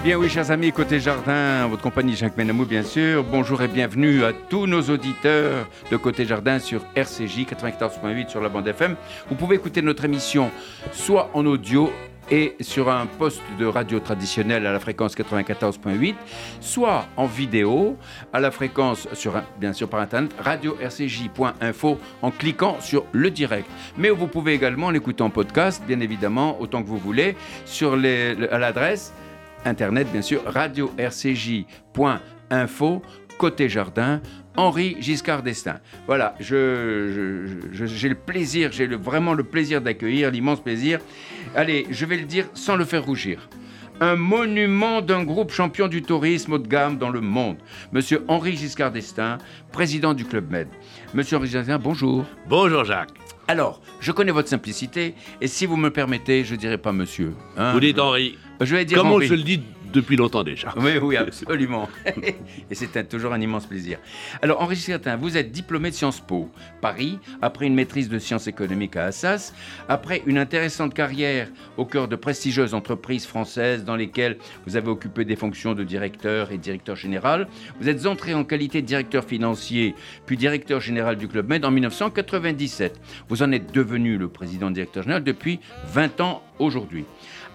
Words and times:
Eh 0.00 0.02
bien 0.02 0.16
oui, 0.16 0.30
chers 0.30 0.50
amis, 0.50 0.72
côté 0.72 0.98
jardin, 0.98 1.66
votre 1.68 1.82
compagnie 1.82 2.16
Jacques 2.16 2.34
Benamou, 2.34 2.64
bien 2.64 2.82
sûr. 2.82 3.22
Bonjour 3.22 3.60
et 3.60 3.68
bienvenue 3.68 4.24
à 4.24 4.32
tous 4.32 4.66
nos 4.66 4.80
auditeurs 4.80 5.68
de 5.90 5.96
Côté 5.98 6.24
Jardin 6.24 6.58
sur 6.58 6.80
RCJ 6.96 7.44
94.8 7.44 8.30
sur 8.30 8.40
la 8.40 8.48
bande 8.48 8.66
FM. 8.66 8.96
Vous 9.28 9.34
pouvez 9.34 9.56
écouter 9.56 9.82
notre 9.82 10.06
émission 10.06 10.50
soit 10.90 11.28
en 11.34 11.44
audio 11.44 11.92
et 12.30 12.56
sur 12.60 12.88
un 12.88 13.04
poste 13.04 13.42
de 13.58 13.66
radio 13.66 14.00
traditionnel 14.00 14.66
à 14.66 14.72
la 14.72 14.80
fréquence 14.80 15.14
94.8, 15.14 16.14
soit 16.62 17.06
en 17.18 17.26
vidéo 17.26 17.98
à 18.32 18.40
la 18.40 18.50
fréquence, 18.50 19.06
sur, 19.12 19.34
bien 19.58 19.74
sûr 19.74 19.90
par 19.90 20.00
internet, 20.00 20.34
radio-rcj.info 20.38 21.98
en 22.22 22.30
cliquant 22.30 22.78
sur 22.80 23.04
le 23.12 23.30
direct. 23.30 23.68
Mais 23.98 24.08
vous 24.08 24.28
pouvez 24.28 24.54
également 24.54 24.90
l'écouter 24.90 25.22
en 25.22 25.30
podcast, 25.30 25.82
bien 25.86 26.00
évidemment, 26.00 26.58
autant 26.58 26.82
que 26.82 26.88
vous 26.88 26.96
voulez, 26.96 27.36
sur 27.66 27.92
à 27.92 28.58
l'adresse 28.58 29.12
internet, 29.64 30.10
bien 30.10 30.22
sûr, 30.22 30.42
radio-rcj.info, 30.46 31.02
côté 33.38 33.68
jardin, 33.68 34.20
Henri 34.56 34.96
Giscard 35.00 35.42
d'Estaing. 35.42 35.80
Voilà, 36.06 36.34
je, 36.40 37.46
j'ai 37.72 38.08
le 38.08 38.14
plaisir, 38.14 38.72
j'ai 38.72 38.86
vraiment 38.86 39.34
le 39.34 39.44
plaisir 39.44 39.80
d'accueillir, 39.80 40.30
l'immense 40.30 40.60
plaisir. 40.60 41.00
Allez, 41.54 41.86
je 41.90 42.04
vais 42.04 42.16
le 42.16 42.24
dire 42.24 42.46
sans 42.54 42.76
le 42.76 42.84
faire 42.84 43.04
rougir. 43.04 43.48
Un 44.02 44.16
monument 44.16 45.02
d'un 45.02 45.24
groupe 45.24 45.52
champion 45.52 45.86
du 45.86 46.02
tourisme 46.02 46.54
haut 46.54 46.58
de 46.58 46.66
gamme 46.66 46.96
dans 46.96 47.10
le 47.10 47.20
monde. 47.20 47.58
Monsieur 47.92 48.24
Henri 48.28 48.56
Giscard 48.56 48.92
d'Estaing, 48.92 49.38
président 49.72 50.14
du 50.14 50.24
Club 50.24 50.50
Med. 50.50 50.68
Monsieur 51.12 51.36
Henri 51.36 51.48
Giscard 51.48 51.78
bonjour. 51.78 52.24
Bonjour 52.48 52.84
Jacques. 52.84 53.29
Alors, 53.50 53.80
je 53.98 54.12
connais 54.12 54.30
votre 54.30 54.48
simplicité, 54.48 55.14
et 55.40 55.48
si 55.48 55.66
vous 55.66 55.76
me 55.76 55.90
permettez, 55.90 56.44
je 56.44 56.54
dirai 56.54 56.78
pas 56.78 56.92
monsieur. 56.92 57.32
hein. 57.56 57.72
Vous 57.72 57.80
dites 57.80 57.98
Henri. 57.98 58.38
Je 58.60 58.76
vais 58.76 58.84
dire 58.84 58.96
Comme 58.98 59.08
Henri. 59.08 59.26
se 59.26 59.34
le 59.34 59.42
dit 59.42 59.60
depuis 59.92 60.16
longtemps 60.16 60.44
déjà. 60.44 60.74
Oui, 60.76 60.92
oui, 61.00 61.16
absolument. 61.16 61.88
Et 62.70 62.74
c'est 62.74 63.08
toujours 63.08 63.32
un 63.32 63.40
immense 63.40 63.66
plaisir. 63.66 63.98
Alors, 64.42 64.60
Henri 64.62 64.76
Certain, 64.76 65.16
vous 65.16 65.36
êtes 65.36 65.52
diplômé 65.52 65.90
de 65.90 65.94
Sciences 65.94 66.20
Po, 66.20 66.50
Paris, 66.80 67.18
après 67.42 67.66
une 67.66 67.74
maîtrise 67.74 68.08
de 68.08 68.18
sciences 68.18 68.46
économiques 68.46 68.96
à 68.96 69.06
Assas, 69.06 69.52
après 69.88 70.22
une 70.26 70.38
intéressante 70.38 70.94
carrière 70.94 71.48
au 71.76 71.84
cœur 71.84 72.08
de 72.08 72.16
prestigieuses 72.16 72.74
entreprises 72.74 73.26
françaises 73.26 73.84
dans 73.84 73.96
lesquelles 73.96 74.38
vous 74.66 74.76
avez 74.76 74.88
occupé 74.88 75.24
des 75.24 75.36
fonctions 75.36 75.74
de 75.74 75.84
directeur 75.84 76.52
et 76.52 76.58
directeur 76.58 76.96
général. 76.96 77.48
Vous 77.80 77.88
êtes 77.88 78.06
entré 78.06 78.34
en 78.34 78.44
qualité 78.44 78.82
de 78.82 78.86
directeur 78.86 79.24
financier, 79.24 79.94
puis 80.26 80.36
directeur 80.36 80.80
général 80.80 81.16
du 81.16 81.28
Club 81.28 81.48
Med 81.48 81.64
en 81.64 81.70
1997. 81.70 83.00
Vous 83.28 83.42
en 83.42 83.52
êtes 83.52 83.72
devenu 83.72 84.16
le 84.16 84.28
président 84.28 84.70
directeur 84.70 85.02
général 85.02 85.24
depuis 85.24 85.60
20 85.92 86.20
ans 86.20 86.42
aujourd'hui. 86.58 87.04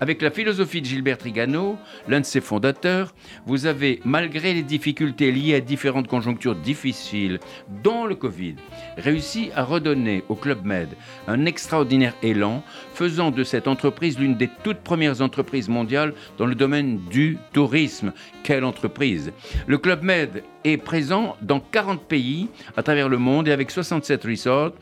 Avec 0.01 0.21
la 0.21 0.29
philosophie 0.29 0.81
de 0.81 0.87
Gilbert 0.87 1.17
Trigano, 1.17 1.77
l'un 2.09 2.19
ses 2.25 2.41
fondateurs, 2.41 3.13
vous 3.45 3.65
avez, 3.65 4.01
malgré 4.03 4.53
les 4.53 4.63
difficultés 4.63 5.31
liées 5.31 5.55
à 5.55 5.61
différentes 5.61 6.07
conjonctures 6.07 6.55
difficiles, 6.55 7.39
dont 7.83 8.05
le 8.05 8.15
Covid, 8.15 8.55
réussi 8.97 9.49
à 9.55 9.63
redonner 9.63 10.23
au 10.29 10.35
Club 10.35 10.65
Med 10.65 10.89
un 11.27 11.45
extraordinaire 11.45 12.15
élan, 12.21 12.63
faisant 12.93 13.31
de 13.31 13.43
cette 13.43 13.67
entreprise 13.67 14.19
l'une 14.19 14.35
des 14.35 14.49
toutes 14.63 14.79
premières 14.79 15.21
entreprises 15.21 15.69
mondiales 15.69 16.13
dans 16.37 16.45
le 16.45 16.55
domaine 16.55 16.99
du 17.09 17.37
tourisme. 17.53 18.13
Quelle 18.43 18.65
entreprise 18.65 19.31
Le 19.67 19.77
Club 19.77 20.03
Med 20.03 20.43
est 20.63 20.77
présent 20.77 21.37
dans 21.41 21.59
40 21.59 22.01
pays 22.01 22.49
à 22.75 22.83
travers 22.83 23.09
le 23.09 23.17
monde 23.17 23.47
et 23.47 23.51
avec 23.51 23.71
67 23.71 24.23
resorts 24.23 24.73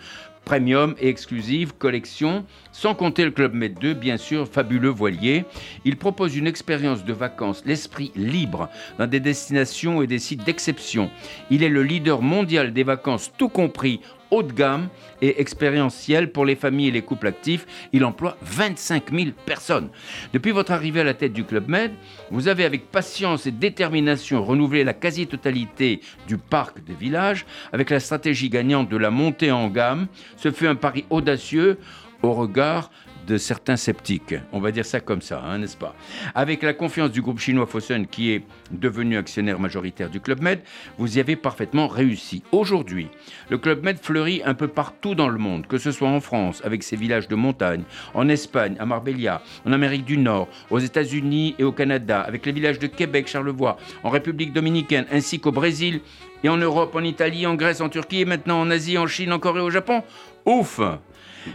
premium 0.46 0.96
et 1.00 1.10
exclusive 1.10 1.74
collection, 1.78 2.46
sans 2.72 2.96
compter 2.96 3.26
le 3.26 3.32
Club 3.32 3.54
Med 3.54 3.78
2, 3.80 3.94
bien 3.94 4.18
sûr, 4.18 4.48
fabuleux 4.48 4.90
voilier. 4.90 5.46
Il 5.86 5.98
propose 5.98 6.36
une 6.36 6.48
expérience 6.48 7.06
de 7.06 7.14
vacances, 7.14 7.64
l'esprit 7.66 8.12
libre, 8.16 8.70
dans 8.98 9.08
des 9.08 9.20
destinations 9.20 10.02
et 10.02 10.08
des 10.08 10.20
sites 10.20 10.44
d'exception. 10.44 11.10
Il 11.50 11.64
est 11.64 11.70
le 11.70 11.84
leader 11.84 12.22
mondial 12.22 12.74
des 12.74 12.84
vacances, 12.84 13.32
tout 13.38 13.50
compris, 13.50 14.02
haut 14.34 14.44
de 14.44 14.52
gamme 14.52 14.90
et 15.22 15.40
expérientiel 15.40 16.32
pour 16.32 16.46
les 16.46 16.56
familles 16.56 16.88
et 16.88 16.92
les 16.92 17.02
couples 17.04 17.28
actifs. 17.28 17.66
Il 17.94 18.04
emploie 18.04 18.36
25 18.42 19.12
000 19.12 19.32
personnes. 19.46 19.90
Depuis 20.34 20.52
votre 20.52 20.72
arrivée 20.72 21.02
à 21.02 21.04
la 21.04 21.14
tête 21.14 21.34
du 21.34 21.44
Club 21.44 21.70
Med, 21.70 21.92
vous 22.32 22.48
avez 22.48 22.66
avec 22.66 22.92
patience 22.92 23.46
et 23.46 23.52
détermination 23.52 24.44
renouvelé 24.44 24.84
la 24.84 24.94
quasi-totalité 24.94 26.02
du 26.28 26.38
parc 26.38 26.84
des 26.84 26.96
villages 26.96 27.46
avec 27.72 27.90
la 27.90 28.00
stratégie 28.00 28.50
gagnante 28.50 28.90
de 28.90 28.98
la 28.98 29.12
montée 29.12 29.52
en 29.52 29.68
gamme. 29.68 30.08
Ce 30.36 30.52
fut 30.52 30.68
un 30.68 30.76
pari 30.76 31.06
audacieux 31.10 31.78
au 32.24 32.34
regard 32.34 32.90
de 33.28 33.38
certains 33.38 33.78
sceptiques. 33.78 34.36
On 34.52 34.60
va 34.60 34.72
dire 34.72 34.86
ça 34.86 35.00
comme 35.00 35.22
ça, 35.22 35.42
hein, 35.46 35.60
n'est-ce 35.60 35.78
pas? 35.78 35.96
Avec 36.36 36.64
la 36.64 36.74
confiance 36.74 37.12
du 37.12 37.22
groupe 37.22 37.40
chinois 37.40 37.66
Fosun 37.66 38.08
qui 38.08 38.32
est 38.32 38.44
devenu 38.72 39.18
actionnaire 39.18 39.60
majoritaire 39.60 40.10
du 40.10 40.20
Club 40.20 40.42
Med, 40.42 40.62
vous 40.98 41.18
y 41.18 41.20
avez 41.20 41.36
parfaitement 41.36 41.88
réussi. 41.88 42.44
Aujourd'hui, 42.52 43.08
le 43.50 43.58
Club 43.58 43.84
Med 43.84 43.98
fleurit 44.00 44.42
un 44.46 44.54
peu 44.54 44.68
partout 44.68 45.16
dans 45.16 45.30
le 45.30 45.38
monde, 45.38 45.68
que 45.68 45.78
ce 45.78 45.92
soit 45.92 46.10
en 46.10 46.20
France 46.20 46.62
avec 46.64 46.84
ses 46.84 46.96
villages 46.96 47.28
de 47.28 47.36
montagne, 47.36 47.84
en 48.14 48.30
Espagne, 48.30 48.76
à 48.80 48.86
Marbella, 48.86 49.42
en 49.66 49.72
Amérique 49.72 50.06
du 50.06 50.18
Nord, 50.18 50.48
aux 50.70 50.80
États-Unis 50.80 51.56
et 51.60 51.64
au 51.64 51.72
Canada, 51.72 52.22
avec 52.22 52.46
les 52.46 52.52
villages 52.52 52.80
de 52.80 52.88
Québec, 52.88 53.28
Charlevoix, 53.28 53.78
en 54.04 54.10
République 54.10 54.54
dominicaine, 54.54 55.06
ainsi 55.12 55.40
qu'au 55.40 55.52
Brésil 55.52 56.02
et 56.44 56.50
en 56.50 56.58
Europe, 56.58 56.96
en 56.96 57.04
Italie, 57.04 57.48
en 57.48 57.56
Grèce, 57.56 57.82
en 57.82 57.90
Turquie 57.90 58.22
et 58.22 58.26
maintenant 58.26 58.60
en 58.60 58.70
Asie, 58.70 58.98
en 58.98 59.08
Chine, 59.08 59.32
en 59.32 59.40
Corée, 59.40 59.62
au 59.62 59.70
Japon. 59.70 60.04
Ouf 60.46 60.82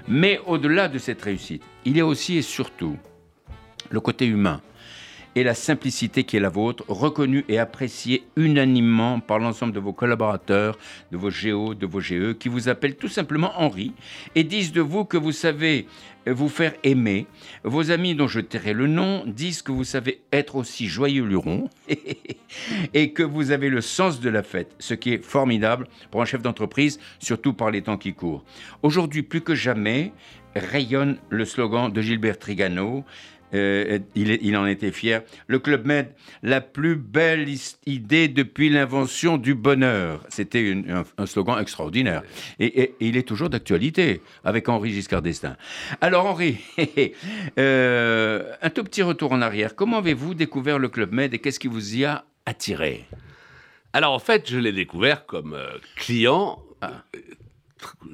Mais 0.06 0.40
au-delà 0.46 0.88
de 0.88 0.98
cette 0.98 1.22
réussite, 1.22 1.62
il 1.84 1.96
y 1.96 2.00
a 2.00 2.06
aussi 2.06 2.38
et 2.38 2.42
surtout 2.42 2.96
le 3.90 4.00
côté 4.00 4.26
humain 4.26 4.60
et 5.38 5.44
la 5.44 5.54
simplicité 5.54 6.24
qui 6.24 6.36
est 6.36 6.40
la 6.40 6.48
vôtre, 6.48 6.84
reconnue 6.88 7.44
et 7.48 7.60
appréciée 7.60 8.24
unanimement 8.34 9.20
par 9.20 9.38
l'ensemble 9.38 9.72
de 9.72 9.78
vos 9.78 9.92
collaborateurs, 9.92 10.76
de 11.12 11.16
vos 11.16 11.30
géos, 11.30 11.74
de 11.74 11.86
vos 11.86 12.00
GE, 12.00 12.36
qui 12.40 12.48
vous 12.48 12.68
appellent 12.68 12.96
tout 12.96 13.06
simplement 13.06 13.52
Henri 13.54 13.92
et 14.34 14.42
disent 14.42 14.72
de 14.72 14.80
vous 14.80 15.04
que 15.04 15.16
vous 15.16 15.30
savez 15.30 15.86
vous 16.26 16.48
faire 16.48 16.74
aimer. 16.82 17.28
Vos 17.62 17.92
amis 17.92 18.16
dont 18.16 18.26
je 18.26 18.40
tairai 18.40 18.72
le 18.72 18.88
nom 18.88 19.22
disent 19.26 19.62
que 19.62 19.70
vous 19.70 19.84
savez 19.84 20.22
être 20.32 20.56
aussi 20.56 20.88
joyeux 20.88 21.24
luron 21.24 21.70
et 22.92 23.12
que 23.12 23.22
vous 23.22 23.52
avez 23.52 23.68
le 23.68 23.80
sens 23.80 24.20
de 24.20 24.30
la 24.30 24.42
fête, 24.42 24.74
ce 24.80 24.94
qui 24.94 25.12
est 25.12 25.24
formidable 25.24 25.86
pour 26.10 26.20
un 26.20 26.24
chef 26.24 26.42
d'entreprise, 26.42 26.98
surtout 27.20 27.52
par 27.52 27.70
les 27.70 27.82
temps 27.82 27.96
qui 27.96 28.12
courent. 28.12 28.44
Aujourd'hui, 28.82 29.22
plus 29.22 29.42
que 29.42 29.54
jamais, 29.54 30.12
rayonne 30.56 31.18
le 31.30 31.44
slogan 31.44 31.92
de 31.92 32.02
Gilbert 32.02 32.40
Trigano. 32.40 33.04
Euh, 33.54 33.98
il, 34.14 34.56
en 34.56 34.66
était 34.66 34.92
fier. 34.92 35.22
Le 35.46 35.58
Club 35.58 35.86
Med, 35.86 36.08
la 36.42 36.60
plus 36.60 36.96
belle 36.96 37.46
idée 37.86 38.28
depuis 38.28 38.68
l'invention 38.68 39.38
du 39.38 39.54
bonheur. 39.54 40.24
C'était 40.28 40.76
un, 40.88 41.04
un 41.16 41.26
slogan 41.26 41.58
extraordinaire. 41.60 42.22
Et, 42.58 42.66
et- 42.66 42.94
et 43.00 43.06
il 43.08 43.16
est 43.16 43.26
toujours 43.26 43.48
d'actualité 43.48 44.20
avec 44.44 44.68
Henri 44.68 44.90
Giscard 44.90 45.22
d'Estaing. 45.22 45.56
Alors 46.00 46.26
Henri, 46.26 46.58
euh, 47.58 48.52
un 48.62 48.70
tout 48.70 48.84
petit 48.84 49.02
retour 49.02 49.32
en 49.32 49.40
arrière. 49.42 49.74
Comment 49.74 49.98
avez-vous 49.98 50.34
découvert 50.34 50.78
le 50.78 50.88
Club 50.88 51.12
Med 51.12 51.34
et 51.34 51.38
qu'est-ce 51.38 51.58
qui 51.60 51.68
vous 51.68 51.96
y 51.96 52.04
a 52.04 52.24
attiré? 52.46 53.04
Alors 53.92 54.12
en 54.12 54.18
fait, 54.18 54.48
je 54.50 54.58
l'ai 54.58 54.72
découvert 54.72 55.26
comme 55.26 55.54
euh, 55.54 55.78
client 55.96 56.62
Ah. 56.80 57.02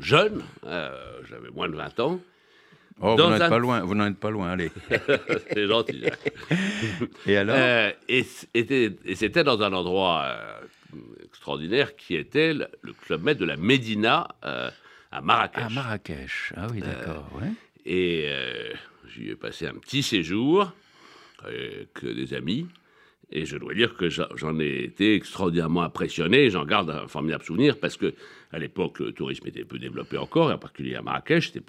jeune, 0.00 0.42
euh, 0.66 0.90
j'avais 1.28 1.50
moins 1.50 1.68
de 1.68 1.74
20 1.76 2.00
ans. 2.00 2.20
Oh, 3.00 3.16
vous 3.16 3.22
n'en 3.22 3.34
êtes 3.34 3.48
pas 3.48 3.58
loin, 3.58 3.80
vous 3.80 3.94
n'en 3.94 4.06
êtes 4.06 4.18
pas 4.18 4.30
loin, 4.30 4.50
allez. 4.52 4.70
C'est 5.52 5.66
gentil. 5.66 6.00
Jacques. 6.00 6.32
Et 7.26 7.36
alors 7.36 7.56
Euh, 7.58 7.90
et 8.08 8.22
c'était 9.14 9.44
dans 9.44 9.60
un 9.62 9.72
endroit 9.72 10.22
euh, 10.24 10.60
extraordinaire 11.24 11.96
qui 11.96 12.14
était 12.14 12.54
le, 12.54 12.68
le 12.82 12.92
club 12.92 13.22
Med 13.24 13.36
de 13.38 13.44
la 13.44 13.56
Médina 13.56 14.28
euh, 14.44 14.70
à 15.10 15.20
Marrakech. 15.20 15.64
À 15.64 15.68
Marrakech. 15.70 16.52
Ah 16.56 16.66
oui, 16.72 16.80
d'accord. 16.80 17.28
ouais. 17.40 17.50
Et 17.84 18.26
euh, 18.28 18.72
j'y 19.08 19.28
ai 19.30 19.34
passé 19.36 19.66
un 19.66 19.74
petit 19.74 20.02
séjour 20.02 20.72
avec 21.44 22.04
des 22.04 22.32
amis. 22.34 22.66
Et 23.32 23.46
je 23.46 23.56
dois 23.56 23.74
dire 23.74 23.96
que 23.96 24.08
j'en 24.10 24.60
ai 24.60 24.84
été 24.84 25.14
extraordinairement 25.14 25.82
impressionné. 25.82 26.50
J'en 26.50 26.64
garde 26.64 26.90
un 26.90 27.08
formidable 27.08 27.42
souvenir 27.42 27.80
parce 27.80 27.96
que 27.96 28.14
à 28.52 28.58
l'époque, 28.58 29.00
le 29.00 29.12
tourisme 29.12 29.48
était 29.48 29.64
peu 29.64 29.78
développé 29.78 30.16
encore, 30.16 30.50
et 30.50 30.54
en 30.54 30.58
particulier 30.58 30.94
à 30.94 31.02
Marrakech. 31.02 31.48
C'était 31.48 31.62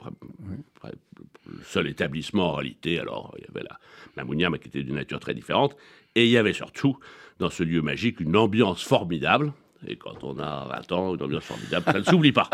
seul 1.64 1.88
établissement 1.88 2.52
en 2.52 2.56
réalité. 2.56 3.00
Alors, 3.00 3.34
il 3.38 3.46
y 3.46 3.48
avait 3.50 3.68
la 3.68 3.80
Mamounia, 4.18 4.50
mais 4.50 4.60
qui 4.60 4.68
était 4.68 4.84
d'une 4.84 4.96
nature 4.96 5.20
très 5.20 5.34
différente. 5.34 5.76
Et 6.16 6.26
il 6.26 6.32
y 6.32 6.38
avait 6.38 6.54
surtout, 6.54 6.98
dans 7.40 7.50
ce 7.50 7.64
lieu 7.64 7.82
magique, 7.82 8.20
une 8.20 8.36
ambiance 8.36 8.84
formidable. 8.84 9.54
Et 9.88 9.98
quand 9.98 10.24
on 10.24 10.40
a 10.40 10.68
20 10.88 10.92
ans, 10.94 11.16
une 11.16 11.22
ambiance 11.22 11.44
formidable, 11.44 11.86
ça 11.86 12.00
ne 12.00 12.04
s'oublie 12.04 12.32
pas. 12.32 12.50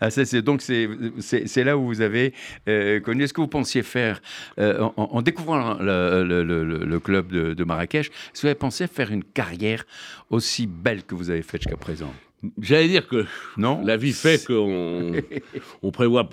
Ah, 0.00 0.10
c'est 0.10 0.42
donc 0.42 0.60
c'est 0.60 1.64
là 1.64 1.78
où 1.78 1.86
vous 1.86 2.00
avez 2.00 2.34
euh, 2.68 2.98
connu. 2.98 3.22
Est-ce 3.22 3.32
que 3.32 3.40
vous 3.40 3.46
pensiez 3.46 3.84
faire 3.84 4.20
euh, 4.58 4.88
en, 4.96 5.22
découvrant 5.22 5.74
le 5.80 6.98
club 6.98 7.30
de, 7.30 7.54
de 7.54 7.64
Marrakech, 7.64 8.08
est-ce 8.08 8.32
que 8.32 8.40
vous 8.40 8.46
avez 8.46 8.54
pensé 8.56 8.88
faire 8.88 9.12
une 9.12 9.22
carrière 9.22 9.84
aussi 10.28 10.66
belle 10.66 11.04
que 11.04 11.14
vous 11.14 11.30
avez 11.30 11.42
faite 11.42 11.62
jusqu'à 11.62 11.76
présent? 11.76 12.12
J'allais 12.60 12.88
dire 12.88 13.06
que 13.06 13.24
Non 13.56 13.82
la 13.84 13.96
vie 13.96 14.12
fait 14.12 14.44
qu'on 14.46 15.12
on 15.82 15.90
prévoit, 15.90 16.28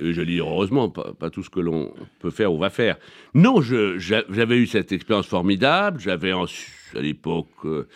et 0.00 0.12
je 0.12 0.22
dis 0.22 0.38
heureusement, 0.40 0.88
pas, 0.90 1.12
pas 1.18 1.30
tout 1.30 1.42
ce 1.42 1.50
que 1.50 1.60
l'on 1.60 1.92
peut 2.20 2.30
faire 2.30 2.52
ou 2.52 2.58
va 2.58 2.70
faire. 2.70 2.96
Non, 3.34 3.60
j'avais 3.60 4.56
eu 4.58 4.66
cette 4.66 4.92
expérience 4.92 5.26
formidable. 5.26 6.00
J'avais 6.00 6.32
à 6.32 7.00
l'époque, 7.00 7.48
euh, 7.64 7.86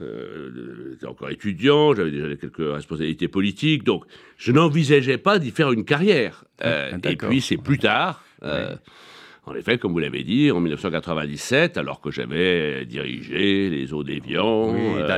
euh, 0.00 0.90
j'étais 0.92 1.06
encore 1.06 1.30
étudiant, 1.30 1.94
j'avais 1.94 2.10
déjà 2.10 2.34
quelques 2.36 2.72
responsabilités 2.74 3.28
politiques, 3.28 3.84
donc 3.84 4.04
je 4.38 4.52
n'envisageais 4.52 5.18
pas 5.18 5.38
d'y 5.38 5.50
faire 5.50 5.72
une 5.72 5.84
carrière. 5.84 6.44
Euh, 6.64 6.90
Ah, 6.92 6.96
et 6.96 7.00
d'accord. 7.00 7.28
puis 7.28 7.40
c'est 7.40 7.56
plus 7.58 7.78
tard. 7.78 8.24
euh, 8.42 8.74
En 9.50 9.54
effet, 9.56 9.78
comme 9.78 9.90
vous 9.90 9.98
l'avez 9.98 10.22
dit, 10.22 10.52
en 10.52 10.60
1997, 10.60 11.76
alors 11.76 12.00
que 12.00 12.12
j'avais 12.12 12.86
dirigé 12.86 13.68
les 13.68 13.92
eaux 13.92 14.04
d'Évian, 14.04 14.70
Oui, 14.72 14.78
euh, 14.80 15.08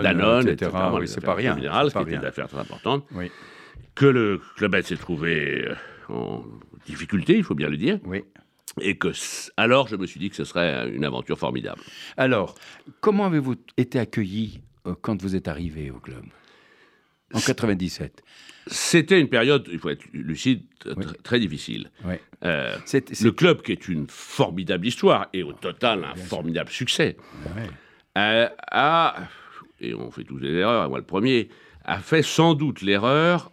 Danone, 0.00 0.46
etc. 0.48 0.70
etc., 0.70 0.82
Oui, 0.92 1.08
c'est 1.08 1.20
pas 1.20 1.34
rien, 1.34 1.56
ce 1.56 1.92
qui 1.92 2.02
était 2.02 2.14
une 2.14 2.24
affaire 2.24 2.46
très 2.46 2.58
importante, 2.60 3.04
Oui, 3.12 3.32
que 3.96 4.06
le 4.06 4.40
Club 4.54 4.80
s'est 4.82 4.96
trouvé 4.96 5.66
euh, 5.66 5.74
en 6.08 6.44
difficulté, 6.86 7.36
il 7.36 7.42
faut 7.42 7.56
bien 7.56 7.68
le 7.68 7.76
dire, 7.76 7.98
oui. 8.04 8.22
et 8.80 8.96
que 8.96 9.08
alors 9.56 9.88
je 9.88 9.96
me 9.96 10.06
suis 10.06 10.20
dit 10.20 10.30
que 10.30 10.36
ce 10.36 10.44
serait 10.44 10.88
une 10.90 11.04
aventure 11.04 11.36
formidable. 11.36 11.80
Alors, 12.16 12.54
comment 13.00 13.26
avez-vous 13.26 13.56
été 13.76 13.98
accueilli 13.98 14.60
euh, 14.86 14.94
quand 15.02 15.20
vous 15.20 15.34
êtes 15.34 15.48
arrivé 15.48 15.90
au 15.90 15.98
club? 15.98 16.22
En 17.32 17.40
97. 17.40 18.22
C'était 18.66 19.20
une 19.20 19.28
période, 19.28 19.68
il 19.72 19.78
faut 19.78 19.88
être 19.88 20.04
lucide, 20.12 20.62
Oui. 20.84 21.04
très 21.22 21.40
difficile. 21.40 21.90
Oui. 22.04 22.14
Euh, 22.44 22.76
le 23.22 23.30
club, 23.30 23.62
qui 23.62 23.72
est 23.72 23.88
une 23.88 24.06
formidable 24.08 24.86
histoire, 24.86 25.28
et 25.32 25.42
au 25.42 25.52
total 25.52 26.04
un 26.04 26.14
formidable 26.14 26.70
succès, 26.70 27.16
Ouais. 27.56 27.68
euh, 28.18 28.48
a, 28.70 29.16
et 29.80 29.94
on 29.94 30.10
fait 30.10 30.24
tous 30.24 30.38
des 30.40 30.52
erreurs, 30.52 30.84
et 30.84 30.88
moi 30.88 30.98
le 30.98 31.04
premier, 31.04 31.48
a 31.84 31.98
fait 32.00 32.22
sans 32.22 32.54
doute 32.54 32.82
l'erreur 32.82 33.50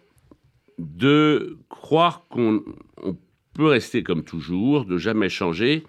de 0.78 1.58
croire 1.68 2.26
qu'on 2.28 2.62
on 3.02 3.16
peut 3.54 3.66
rester 3.66 4.02
comme 4.02 4.24
toujours, 4.24 4.84
de 4.84 4.98
jamais 4.98 5.28
changer, 5.28 5.84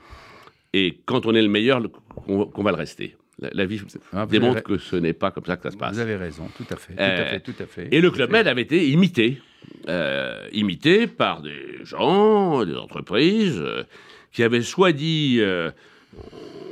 et 0.74 1.02
quand 1.06 1.26
on 1.26 1.36
est 1.36 1.42
le 1.42 1.50
meilleur, 1.50 1.80
le- 1.80 1.90
qu'on 1.90 2.46
qu'on 2.46 2.64
va 2.64 2.72
le 2.72 2.78
rester. 2.78 3.16
La, 3.42 3.50
la 3.54 3.66
vie 3.66 3.80
Ah, 4.14 4.26
démontre 4.26 4.64
que 4.64 4.78
ce 4.78 4.96
n'est 4.98 5.14
pas 5.14 5.32
comme 5.32 5.46
ça 5.46 5.56
que 5.56 5.64
ça 5.64 5.72
se 5.72 5.78
passe. 5.78 5.94
Vous 5.96 6.00
avez 6.02 6.16
raison, 6.18 6.48
tout 6.58 6.66
à 6.70 6.76
fait, 6.76 6.94
tout 6.94 7.00
Euh, 7.02 7.22
à 7.22 7.26
fait, 7.32 7.40
tout 7.40 7.54
à 7.60 7.66
fait. 7.66 7.88
Et 7.92 8.02
le 8.02 8.12
Club. 8.12 8.32
Med 8.32 8.48
avait 8.48 8.62
été 8.64 8.90
imité. 8.90 9.42
Euh, 9.88 10.48
imité 10.52 11.08
par 11.08 11.42
des 11.42 11.84
gens, 11.84 12.66
des 12.66 12.76
entreprises, 12.76 13.58
euh, 13.60 13.84
qui 14.32 14.44
avaient 14.44 14.62
soit 14.62 14.92
dit 14.92 15.38
euh, 15.40 15.72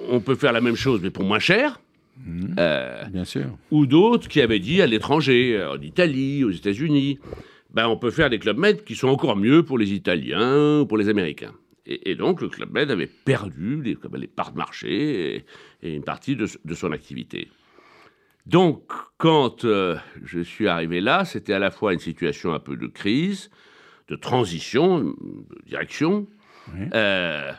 on 0.09 0.19
peut 0.19 0.35
faire 0.35 0.51
la 0.53 0.61
même 0.61 0.75
chose 0.75 0.99
mais 1.01 1.09
pour 1.09 1.23
moins 1.23 1.39
cher, 1.39 1.79
Mhm. 2.25 2.55
euh, 2.59 3.03
Bien 3.11 3.25
sûr. 3.25 3.45
ou 3.71 3.85
d'autres 3.85 4.27
qui 4.27 4.41
avaient 4.41 4.59
dit 4.59 4.81
à 4.81 4.87
l'étranger, 4.87 5.55
euh, 5.55 5.73
en 5.73 5.81
Italie, 5.81 6.43
aux 6.43 6.49
États-Unis, 6.51 7.19
ben, 7.73 7.87
on 7.87 7.95
peut 7.97 8.09
faire 8.11 8.29
des 8.31 8.39
Club 8.39 8.57
Med 8.57 8.83
qui 8.83 8.95
sont 8.95 9.07
encore 9.09 9.35
mieux 9.35 9.61
pour 9.63 9.77
les 9.77 9.93
Italiens 9.93 10.79
ou 10.81 10.85
pour 10.87 10.97
les 10.97 11.09
Américains. 11.09 11.53
Et, 11.89 12.11
et 12.11 12.15
donc 12.15 12.41
le 12.41 12.49
Club 12.49 12.71
Med 12.73 12.91
avait 12.91 13.07
perdu 13.07 13.81
les, 13.81 13.97
les 14.17 14.27
parts 14.27 14.51
de 14.51 14.57
marché 14.57 15.35
et, 15.35 15.45
et 15.83 15.95
une 15.95 16.03
partie 16.03 16.35
de, 16.35 16.45
de 16.65 16.73
son 16.75 16.91
activité. 16.91 17.49
Donc, 18.45 18.83
quand 19.17 19.65
euh, 19.65 19.97
je 20.23 20.39
suis 20.39 20.67
arrivé 20.67 21.01
là, 21.01 21.25
c'était 21.25 21.53
à 21.53 21.59
la 21.59 21.71
fois 21.71 21.93
une 21.93 21.99
situation 21.99 22.53
un 22.53 22.59
peu 22.59 22.77
de 22.77 22.87
crise, 22.87 23.49
de 24.07 24.15
transition, 24.15 24.99
de 24.99 25.13
direction, 25.65 26.27
Oui. 26.73 26.85
euh, 26.93 27.51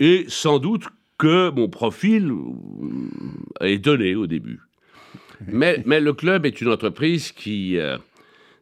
et 0.00 0.24
sans 0.28 0.58
doute 0.58 0.84
que 1.18 1.50
mon 1.50 1.68
profil 1.68 2.30
euh, 2.30 3.66
est 3.66 3.78
donné 3.78 4.14
au 4.14 4.26
début. 4.26 4.60
Mais, 5.46 5.82
mais 5.84 6.00
le 6.00 6.12
club 6.14 6.46
est 6.46 6.60
une 6.62 6.68
entreprise 6.68 7.30
qui 7.32 7.76
euh, 7.76 7.98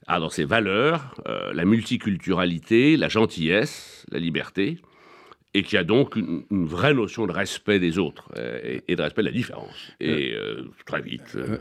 a 0.08 0.18
dans 0.18 0.30
ses 0.30 0.44
valeurs 0.44 1.14
la 1.52 1.64
multiculturalité, 1.64 2.96
la 2.96 3.08
gentillesse, 3.08 4.04
la 4.10 4.18
liberté, 4.18 4.78
et 5.54 5.62
qui 5.62 5.76
a 5.76 5.84
donc 5.84 6.16
une, 6.16 6.42
une 6.50 6.66
vraie 6.66 6.94
notion 6.94 7.26
de 7.26 7.32
respect 7.32 7.78
des 7.78 7.98
autres 7.98 8.30
euh, 8.36 8.58
et, 8.64 8.82
et 8.88 8.96
de 8.96 9.02
respect 9.02 9.22
de 9.22 9.26
la 9.28 9.32
différence. 9.32 9.92
Et 10.00 10.32
euh, 10.34 10.62
très 10.86 11.02
vite. 11.02 11.32
euh, 11.36 11.58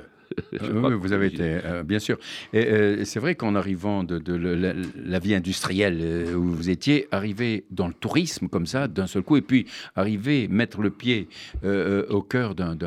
Euh, 0.53 0.57
crois 0.79 0.89
oui, 0.91 0.95
vous 0.97 1.11
avez 1.11 1.27
été, 1.27 1.41
euh, 1.65 1.83
bien 1.83 1.99
sûr. 1.99 2.17
Et 2.53 2.65
euh, 2.65 3.03
c'est 3.03 3.19
vrai 3.19 3.35
qu'en 3.35 3.53
arrivant 3.53 4.05
de, 4.05 4.33
la, 4.33 4.71
la 4.95 5.19
vie 5.19 5.35
industrielle 5.35 5.97
euh, 6.01 6.35
où 6.35 6.45
vous 6.51 6.69
étiez, 6.69 7.09
arrivé 7.11 7.65
dans 7.69 7.89
le 7.89 7.93
tourisme 7.93 8.47
comme 8.47 8.65
ça, 8.65 8.87
d'un 8.87 9.07
seul 9.07 9.23
coup, 9.23 9.35
et 9.35 9.41
puis 9.41 9.65
arriver, 9.93 10.47
mettre 10.47 10.79
le 10.81 10.89
pied 10.89 11.27
au 12.09 12.21
cœur 12.21 12.55
d'un- 12.55 12.77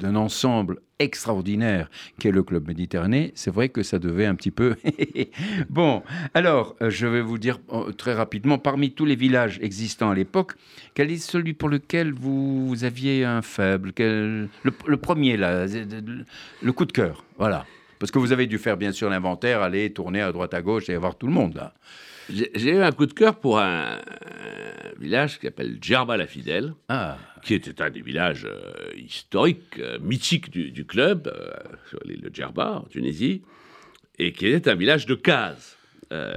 d'un 0.00 0.16
ensemble 0.16 0.80
extraordinaire 1.00 1.90
qu'est 2.18 2.30
le 2.30 2.42
Club 2.42 2.66
Méditerranée, 2.68 3.32
c'est 3.34 3.50
vrai 3.52 3.68
que 3.68 3.82
ça 3.82 3.98
devait 3.98 4.26
un 4.26 4.34
petit 4.34 4.50
peu... 4.50 4.76
bon, 5.70 6.02
alors, 6.34 6.76
euh, 6.82 6.90
je 6.90 7.06
vais 7.06 7.22
vous 7.22 7.38
dire 7.38 7.58
euh, 7.72 7.92
très 7.92 8.14
rapidement, 8.14 8.58
parmi 8.58 8.92
tous 8.92 9.04
les 9.04 9.16
villages 9.16 9.58
existants 9.62 10.10
à 10.10 10.14
l'époque, 10.14 10.52
quel 10.94 11.10
est 11.10 11.18
celui 11.18 11.54
pour 11.54 11.68
lequel 11.68 12.12
vous, 12.12 12.76
aviez 12.82 13.24
un 13.24 13.42
faible 13.42 13.92
quel- 13.92 14.48
le, 14.62 14.72
le 14.86 14.96
premier, 14.96 15.36
là, 15.36 15.66
le 15.66 16.72
coup 16.72 16.84
de 16.84 16.92
cœur, 16.92 17.24
voilà. 17.38 17.64
Parce 17.98 18.10
que 18.12 18.18
vous 18.18 18.32
avez 18.32 18.46
dû 18.46 18.58
faire 18.58 18.76
bien 18.76 18.92
sûr 18.92 19.10
l'inventaire, 19.10 19.60
aller 19.62 19.92
tourner 19.92 20.20
à 20.20 20.30
droite 20.32 20.54
à 20.54 20.62
gauche 20.62 20.88
et 20.88 20.96
voir 20.96 21.16
tout 21.18 21.26
le 21.26 21.32
monde, 21.32 21.54
là. 21.54 21.74
J'ai 22.30 22.72
eu 22.72 22.82
un 22.82 22.92
coup 22.92 23.06
de 23.06 23.14
cœur 23.14 23.40
pour 23.40 23.58
un, 23.58 23.94
un 23.96 25.00
village 25.00 25.38
qui 25.38 25.46
s'appelle 25.46 25.78
Djerba 25.80 26.18
la 26.18 26.26
Fidèle, 26.26 26.74
Ah, 26.90 27.16
qui 27.42 27.54
était 27.54 27.80
un 27.80 27.88
des 27.88 28.02
villages 28.02 28.44
euh, 28.46 28.90
historiques, 28.96 29.78
euh, 29.78 29.98
mythiques 30.00 30.50
du, 30.50 30.70
du 30.70 30.84
club, 30.84 31.26
euh, 31.26 31.50
sur 31.88 31.98
l'île 32.04 32.20
de 32.20 32.30
Djerba, 32.32 32.82
en 32.84 32.88
Tunisie, 32.90 33.42
et 34.18 34.32
qui 34.32 34.46
était 34.48 34.68
un 34.70 34.74
village 34.74 35.06
de 35.06 35.14
cases. 35.14 35.78
Euh, 36.12 36.34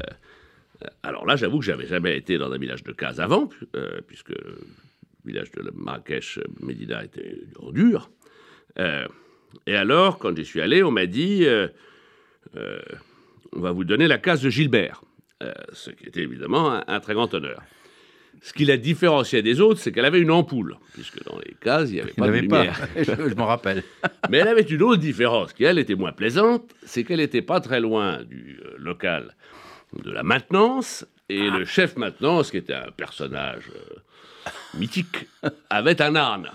alors 1.04 1.26
là, 1.26 1.36
j'avoue 1.36 1.60
que 1.60 1.66
j'avais 1.66 1.88
jamais 1.88 2.16
été 2.16 2.38
dans 2.38 2.52
un 2.54 2.58
village 2.58 2.84
de 2.84 2.94
cases 2.94 3.20
avant, 3.20 3.48
pu- 3.48 3.68
puisque 4.08 4.30
le 4.30 4.60
village 5.26 5.52
de 5.52 5.70
Marrakech, 5.76 6.40
Médina, 6.62 7.04
était 7.04 7.38
en 7.60 7.72
dur. 7.72 8.10
Et 9.68 9.76
alors, 9.76 10.18
quand 10.18 10.36
j'y 10.36 10.46
suis 10.46 10.62
allé, 10.62 10.84
on 10.84 10.92
m'a 10.92 11.06
dit 11.06 11.46
euh, 11.46 11.68
euh, 12.56 12.80
on 13.54 13.60
va 13.60 13.72
vous 13.72 13.84
donner 13.84 14.08
la 14.08 14.18
case 14.18 14.42
de 14.42 14.50
Gilbert, 14.50 15.02
Euh, 15.44 15.52
ce 15.74 15.90
qui 15.90 16.06
était 16.06 16.22
évidemment 16.22 16.72
un, 16.72 16.84
un 16.88 17.00
très 17.00 17.16
grand 17.16 17.34
honneur. 17.34 17.62
Ce 18.44 18.54
qui 18.54 18.64
la 18.66 18.78
différenciait 18.78 19.42
des 19.42 19.60
autres, 19.60 19.80
c'est 19.80 19.92
qu'elle 19.92 20.06
avait 20.06 20.20
une 20.20 20.32
ampoule, 20.32 20.78
puisque 20.94 21.24
dans 21.24 21.40
les 21.40 21.56
cases, 21.60 21.90
il 21.90 21.94
n'y 21.96 22.00
avait 22.02 22.12
il 22.12 22.16
pas 22.16 22.28
de 22.28 22.32
n'avait 22.32 22.48
pas, 22.48 22.60
lumière. 22.64 22.88
je, 22.96 23.30
je 23.30 23.36
m'en 23.36 23.48
rappelle. 23.48 23.84
Mais 24.30 24.38
elle 24.40 24.48
avait 24.48 24.62
une 24.62 24.84
autre 24.84 25.02
différence, 25.02 25.54
qui 25.54 25.64
elle 25.64 25.80
était 25.80 25.96
moins 25.96 26.12
plaisante, 26.12 26.64
c'est 26.84 27.04
qu'elle 27.04 27.20
n'était 27.20 27.42
pas 27.42 27.60
très 27.60 27.80
loin 27.80 28.24
du 28.24 28.60
local 28.78 29.36
de 30.04 30.12
la 30.12 30.24
maintenance, 30.24 31.06
et 31.30 31.50
le 31.50 31.66
chef 31.66 31.98
maintenance, 31.98 32.52
qui 32.52 32.58
était 32.58 32.74
un 32.74 32.92
personnage 32.96 33.66
mythique, 34.76 35.28
avait 35.70 36.02
un 36.02 36.16
âne. 36.16 36.50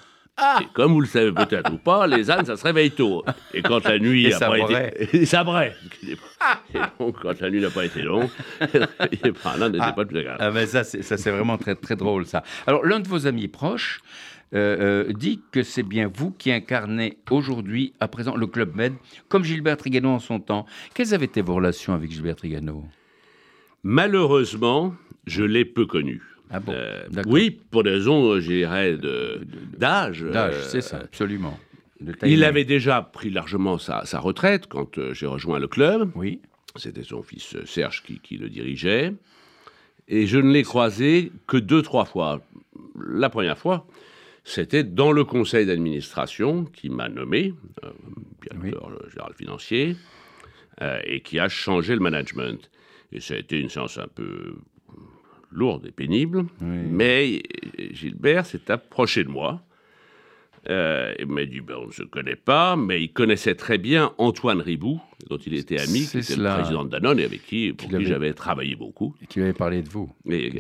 Et 0.61 0.67
comme 0.75 0.93
vous 0.93 1.01
le 1.01 1.07
savez 1.07 1.33
peut-être 1.33 1.73
ou 1.73 1.79
pas, 1.79 2.07
les 2.07 2.31
ânes, 2.31 2.45
ça 2.45 2.57
se 2.57 2.63
réveille 2.65 2.91
tôt. 2.91 3.25
Et 3.55 3.63
quand 3.63 3.83
la 3.85 3.99
nuit 3.99 4.27
Et 4.27 4.31
n'a 4.31 4.39
pas 4.39 4.59
été... 4.59 5.17
Et 5.23 5.27
ça 5.27 5.45
braie. 5.45 5.75
Et 6.07 6.79
donc, 7.01 7.17
quand 7.21 7.41
la 7.41 7.51
nuit 7.51 7.61
n'a 7.61 7.71
pas 7.71 7.85
été 7.87 8.03
longue, 8.03 8.29
et 8.61 8.69
ben, 9.23 9.57
l'âne 9.59 9.73
n'était 9.73 9.85
Ah. 9.87 9.93
pas 9.93 10.05
plus 10.05 10.19
agréable. 10.19 10.39
Ah 10.41 10.51
ben 10.51 10.67
ça, 10.67 10.85
c'est, 10.85 11.01
ça, 11.03 11.17
c'est 11.17 11.31
vraiment 11.31 11.57
très, 11.57 11.75
très 11.75 11.97
drôle, 11.97 12.27
ça. 12.27 12.43
Alors, 12.67 12.85
l'un 12.85 13.01
de 13.01 13.09
vos 13.09 13.27
amis 13.27 13.49
proches 13.49 14.01
euh, 14.55 15.07
euh, 15.09 15.13
dit 15.13 15.41
que 15.53 15.63
c'est 15.63 15.83
bien 15.83 16.11
vous 16.15 16.31
qui 16.31 16.53
incarnez 16.53 17.17
aujourd'hui, 17.31 17.95
à 17.99 18.07
présent, 18.07 18.37
le 18.37 18.47
Club 18.47 18.77
Med, 18.77 18.93
comme 19.29 19.43
Gilbert 19.43 19.79
Trigano 19.79 20.11
en 20.11 20.19
son 20.19 20.39
temps. 20.39 20.67
Quelles 20.95 21.15
avaient 21.15 21.25
été 21.25 21.41
vos 21.41 21.55
relations 21.55 21.95
avec 21.95 22.11
Gilbert 22.13 22.37
Trigano? 22.37 22.85
Malheureusement, 23.85 24.95
je 25.27 25.43
l'ai 25.45 25.65
peu 25.65 25.87
connu. 25.87 26.21
Ah 26.51 26.61
bon 26.61 26.73
Euh, 26.75 27.07
oui, 27.27 27.51
pour 27.71 27.83
des 27.83 27.91
raisons, 27.91 28.33
euh, 28.33 28.41
je 28.41 28.53
dirais, 28.53 28.97
de- 28.97 29.41
d'âge. 29.77 30.23
D'âge, 30.23 30.55
euh, 30.57 30.63
c'est 30.63 30.81
ça, 30.81 30.99
absolument. 30.99 31.59
Il 32.25 32.45
avait 32.45 32.65
déjà 32.65 33.01
pris 33.03 33.31
largement 33.31 33.79
sa, 33.79 34.05
sa 34.05 34.21
retraite 34.21 34.67
quand 34.69 34.99
euh, 34.99 35.15
j'ai 35.15 35.27
rejoint 35.27 35.59
le 35.59 35.67
club. 35.69 36.11
Oui. 36.15 36.41
C'était 36.77 37.05
son 37.05 37.23
fils 37.23 37.57
Serge 37.65 38.03
qui, 38.03 38.21
qui 38.21 38.37
le 38.37 38.49
dirigeait. 38.51 39.15
Et 40.09 40.27
je 40.27 40.39
ne 40.39 40.53
l'ai 40.53 40.63
croisé 40.63 41.33
que 41.47 41.57
deux, 41.57 41.83
trois 41.83 42.05
fois. 42.05 42.43
La 43.09 43.31
première 43.31 43.57
fois, 43.59 43.87
c'était 44.45 44.85
dans 44.85 45.11
le 45.11 45.25
conseil 45.25 45.65
d'administration 45.67 46.65
qui 46.67 46.91
m'a 46.91 47.09
nommé, 47.09 47.55
euh, 47.83 47.91
directeur 48.61 48.91
général 49.11 49.33
financier, 49.35 49.97
euh, 50.83 51.01
et 51.05 51.23
qui 51.23 51.39
a 51.41 51.49
changé 51.49 51.95
le 51.95 52.01
management. 52.01 52.71
Et 53.11 53.21
ça 53.21 53.35
a 53.35 53.39
été 53.39 53.59
une 53.59 53.71
séance 53.71 53.97
un 53.99 54.07
peu 54.15 54.57
lourde 55.51 55.87
et 55.87 55.93
pénible, 55.93 56.45
mais 56.61 57.43
Gilbert 57.93 58.47
s'est 58.47 58.71
approché 58.71 59.25
de 59.25 59.29
moi. 59.29 59.63
Euh, 60.69 61.15
il 61.19 61.27
m'a 61.27 61.45
dit, 61.45 61.61
ben, 61.61 61.77
on 61.81 61.87
ne 61.87 61.93
se 61.93 62.03
connaît 62.03 62.37
pas, 62.37 62.77
mais 62.77 63.01
il 63.03 63.13
connaissait 63.13 63.55
très 63.55 63.79
bien 63.79 64.13
Antoine 64.19 64.61
Ribou, 64.61 65.01
dont 65.29 65.37
il 65.37 65.55
était 65.55 65.79
ami, 65.79 66.07
qui 66.07 66.19
était 66.19 66.37
le 66.37 66.55
président 66.55 66.85
de 66.85 66.91
Danone 66.91 67.21
et 67.21 67.25
avec 67.25 67.47
qui, 67.47 67.73
pour 67.73 67.89
qui 67.89 68.05
j'avais 68.05 68.33
travaillé 68.33 68.75
beaucoup. 68.75 69.15
Et 69.23 69.27
qui 69.27 69.41
avait 69.41 69.53
parlé 69.53 69.83
de 69.83 69.89
vous. 69.89 70.11
Et, 70.29 70.53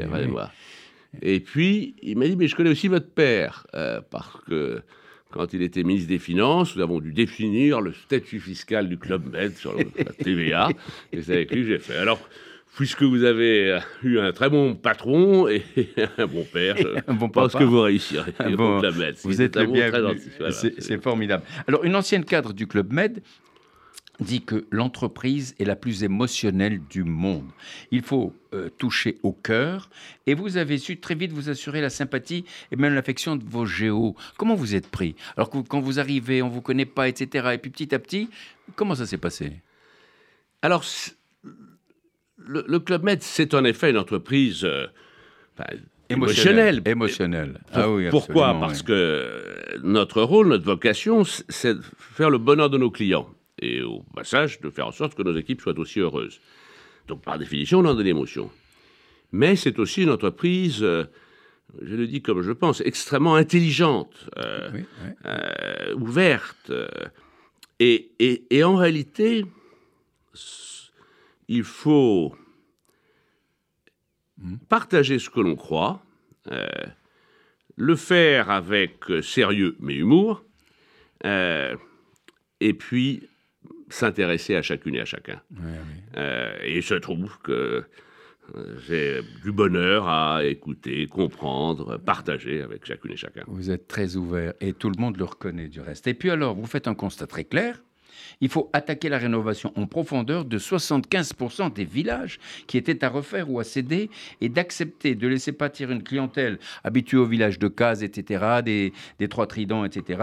et 1.22 1.40
puis, 1.40 1.96
il 2.02 2.16
m'a 2.18 2.28
dit, 2.28 2.36
mais 2.36 2.46
je 2.46 2.54
connais 2.54 2.70
aussi 2.70 2.88
votre 2.88 3.10
père, 3.10 3.66
euh, 3.74 4.00
parce 4.10 4.40
que 4.46 4.82
quand 5.30 5.52
il 5.52 5.62
était 5.62 5.82
ministre 5.82 6.08
des 6.08 6.20
Finances, 6.20 6.76
nous 6.76 6.82
avons 6.82 7.00
dû 7.00 7.12
définir 7.12 7.80
le 7.80 7.92
statut 7.92 8.38
fiscal 8.38 8.88
du 8.88 8.98
Club 8.98 9.30
Med 9.32 9.56
sur 9.56 9.74
la 9.76 9.84
TVA, 10.24 10.68
et 11.12 11.22
c'est 11.22 11.32
avec 11.32 11.50
lui 11.50 11.62
que 11.62 11.68
j'ai 11.68 11.78
fait. 11.78 11.96
Alors, 11.96 12.20
puisque 12.74 13.02
vous 13.02 13.24
avez 13.24 13.78
eu 14.02 14.18
un 14.18 14.32
très 14.32 14.50
bon 14.50 14.74
patron 14.74 15.48
et 15.48 15.64
un 16.18 16.26
bon 16.26 16.44
père, 16.44 16.76
je 16.76 17.12
bon 17.12 17.28
pense 17.28 17.54
que 17.54 17.64
vous 17.64 17.80
réussirez 17.80 18.32
bon, 18.56 18.80
Club 18.80 18.96
Med. 18.96 19.16
Vous 19.22 19.42
êtes 19.42 19.56
le 19.56 19.66
bienvenu. 19.66 20.20
c'est 20.50 21.02
formidable. 21.02 21.44
Alors, 21.66 21.84
une 21.84 21.96
ancienne 21.96 22.24
cadre 22.24 22.52
du 22.52 22.66
Club 22.66 22.92
Med 22.92 23.22
dit 24.20 24.42
que 24.42 24.66
l'entreprise 24.70 25.54
est 25.58 25.64
la 25.64 25.76
plus 25.76 26.02
émotionnelle 26.02 26.80
du 26.88 27.04
monde. 27.04 27.50
Il 27.90 28.02
faut 28.02 28.34
euh, 28.54 28.70
toucher 28.70 29.18
au 29.22 29.32
cœur 29.32 29.90
et 30.26 30.34
vous 30.34 30.56
avez 30.56 30.78
su 30.78 30.98
très 30.98 31.14
vite 31.14 31.32
vous 31.32 31.50
assurer 31.50 31.80
la 31.80 31.90
sympathie 31.90 32.44
et 32.72 32.76
même 32.76 32.94
l'affection 32.94 33.36
de 33.36 33.44
vos 33.44 33.66
géos. 33.66 34.16
Comment 34.38 34.54
vous 34.54 34.74
êtes 34.74 34.88
pris? 34.88 35.16
Alors 35.36 35.50
que 35.50 35.58
quand 35.58 35.80
vous 35.80 35.98
arrivez, 35.98 36.42
on 36.42 36.48
ne 36.48 36.52
vous 36.52 36.62
connaît 36.62 36.86
pas, 36.86 37.08
etc. 37.08 37.50
Et 37.54 37.58
puis 37.58 37.70
petit 37.70 37.94
à 37.94 37.98
petit, 37.98 38.30
comment 38.74 38.94
ça 38.94 39.06
s'est 39.06 39.18
passé? 39.18 39.60
Alors, 40.62 40.84
le, 42.46 42.78
Club 42.78 43.02
Med, 43.02 43.22
c'est 43.22 43.54
en 43.54 43.64
effet 43.64 43.90
une 43.90 43.98
entreprise 43.98 44.64
euh, 44.64 44.86
émotionnelle. 46.08 46.82
Émotionnelle. 46.84 47.60
ah 47.72 47.90
oui, 47.90 48.08
pourquoi? 48.10 48.56
Parce 48.58 48.82
que 48.82 49.78
notre 49.82 50.22
rôle, 50.22 50.48
notre 50.48 50.64
vocation, 50.64 51.24
c'est 51.24 51.74
de 51.74 51.82
faire 51.98 52.30
le 52.30 52.38
bonheur 52.38 52.70
de 52.70 52.78
nos 52.78 52.90
clients 52.90 53.28
et 53.60 53.82
au 53.82 54.04
passage 54.14 54.60
de 54.60 54.70
faire 54.70 54.86
en 54.86 54.92
sorte 54.92 55.14
que 55.14 55.22
nos 55.22 55.36
équipes 55.36 55.60
soient 55.60 55.78
aussi 55.78 56.00
heureuses. 56.00 56.40
Donc 57.08 57.22
par 57.22 57.38
définition, 57.38 57.80
on 57.80 57.86
a 57.86 57.94
de 57.94 58.02
l'émotion. 58.02 58.50
Mais 59.32 59.56
c'est 59.56 59.78
aussi 59.78 60.02
une 60.02 60.10
entreprise, 60.10 60.82
euh, 60.82 61.04
je 61.82 61.94
le 61.96 62.06
dis 62.06 62.22
comme 62.22 62.42
je 62.42 62.52
pense, 62.52 62.80
extrêmement 62.80 63.34
intelligente, 63.34 64.28
euh, 64.38 64.70
euh, 65.24 65.94
ouverte. 65.94 66.72
Et, 67.78 68.12
et, 68.50 68.64
en 68.64 68.76
réalité, 68.76 69.44
il 71.48 71.62
faut 71.62 72.34
partager 74.68 75.18
ce 75.18 75.30
que 75.30 75.40
l'on 75.40 75.56
croit, 75.56 76.02
le 77.76 77.96
faire 77.96 78.50
avec 78.50 79.04
sérieux 79.22 79.76
mais 79.80 79.94
humour, 79.94 80.44
et 81.24 82.74
puis 82.74 83.28
s'intéresser 83.88 84.56
à 84.56 84.62
chacune 84.62 84.94
et 84.96 85.00
à 85.00 85.04
chacun. 85.04 85.40
Euh, 86.16 86.56
et 86.62 86.76
il 86.76 86.82
se 86.82 86.94
trouve 86.94 87.38
que 87.42 87.84
euh, 88.54 88.78
j'ai 88.86 89.20
du 89.42 89.52
bonheur 89.52 90.08
à 90.08 90.44
écouter, 90.44 91.06
comprendre, 91.06 91.96
partager 91.98 92.62
avec 92.62 92.84
chacune 92.84 93.12
et 93.12 93.16
chacun. 93.16 93.44
Vous 93.46 93.70
êtes 93.70 93.88
très 93.88 94.16
ouvert 94.16 94.54
et 94.60 94.72
tout 94.72 94.90
le 94.90 95.00
monde 95.00 95.16
le 95.16 95.24
reconnaît 95.24 95.68
du 95.68 95.80
reste. 95.80 96.06
Et 96.06 96.14
puis 96.14 96.30
alors, 96.30 96.54
vous 96.54 96.66
faites 96.66 96.88
un 96.88 96.94
constat 96.94 97.26
très 97.26 97.44
clair 97.44 97.82
il 98.40 98.48
faut 98.48 98.70
attaquer 98.72 99.08
la 99.08 99.18
rénovation 99.18 99.72
en 99.76 99.86
profondeur 99.86 100.44
de 100.44 100.58
75% 100.58 101.72
des 101.72 101.84
villages 101.84 102.38
qui 102.66 102.76
étaient 102.76 103.04
à 103.04 103.08
refaire 103.08 103.50
ou 103.50 103.60
à 103.60 103.64
céder 103.64 104.10
et 104.40 104.48
d'accepter 104.48 105.14
de 105.14 105.28
laisser 105.28 105.52
pâtir 105.52 105.90
une 105.90 106.02
clientèle 106.02 106.58
habituée 106.84 107.18
au 107.18 107.26
village 107.26 107.58
de 107.58 107.68
Cazes, 107.68 108.02
etc., 108.02 108.60
des, 108.64 108.92
Trois 109.28 109.46
Tridents, 109.46 109.84
etc. 109.84 110.22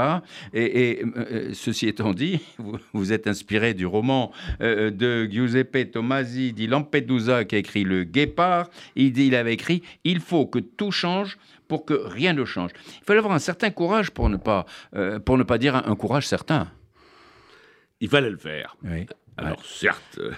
Et, 0.53 1.03
euh, 1.17 1.49
ceci 1.53 1.87
étant 1.87 2.13
dit, 2.13 2.39
vous, 2.93 3.13
êtes 3.13 3.27
inspiré 3.27 3.73
du 3.73 3.85
roman 3.85 4.31
euh, 4.61 4.91
de 4.91 5.25
Giuseppe 5.29 5.91
Tomasi 5.91 6.53
di 6.53 6.67
Lampedusa 6.67 7.43
qui 7.45 7.55
a 7.55 7.57
écrit 7.57 7.83
Le 7.83 8.03
Guépard. 8.03 8.69
Il, 8.95 9.35
avait 9.35 9.53
écrit 9.53 9.83
Il 10.03 10.19
faut 10.19 10.45
que 10.45 10.59
tout 10.59 10.91
change 10.91 11.37
pour 11.67 11.85
que 11.85 11.93
rien 11.93 12.33
ne 12.33 12.45
change. 12.45 12.71
Il 13.01 13.05
fallait 13.05 13.19
avoir 13.19 13.33
un 13.33 13.39
certain 13.39 13.71
courage 13.71 14.11
pour 14.11 14.29
ne 14.29 14.37
pas, 14.37 14.65
euh, 14.95 15.19
pour 15.19 15.37
ne 15.37 15.43
pas 15.43 15.57
dire 15.57 15.75
un 15.75 15.95
courage 15.95 16.27
certain 16.27 16.69
il 18.03 18.09
fallait 18.09 18.29
le 18.29 18.37
faire. 18.37 18.75
Alors 19.37 19.65
certes, 19.65 20.19
euh, 20.19 20.31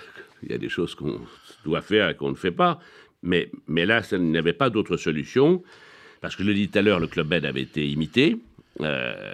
il 0.43 0.51
y 0.51 0.53
a 0.53 0.59
des 0.59 0.69
choses 0.69 0.93
qu'on 0.93 1.19
doit 1.65 1.81
faire 1.81 2.09
et 2.09 2.15
qu'on 2.15 2.29
ne 2.29 2.35
fait 2.35 2.51
pas, 2.51 2.79
mais, 3.23 3.49
mais 3.67 3.87
là, 3.87 4.01
il 4.11 4.21
n'y 4.21 4.37
avait 4.37 4.53
pas 4.53 4.69
d'autre 4.69 4.97
solution, 4.97 5.63
parce 6.21 6.35
que 6.35 6.43
je 6.43 6.49
l'ai 6.49 6.53
dit 6.53 6.69
tout 6.69 6.77
à 6.77 6.83
l'heure, 6.83 6.99
le 6.99 7.07
Club 7.07 7.27
Med 7.27 7.43
avait 7.43 7.63
été 7.63 7.89
imité, 7.89 8.37
euh, 8.81 9.33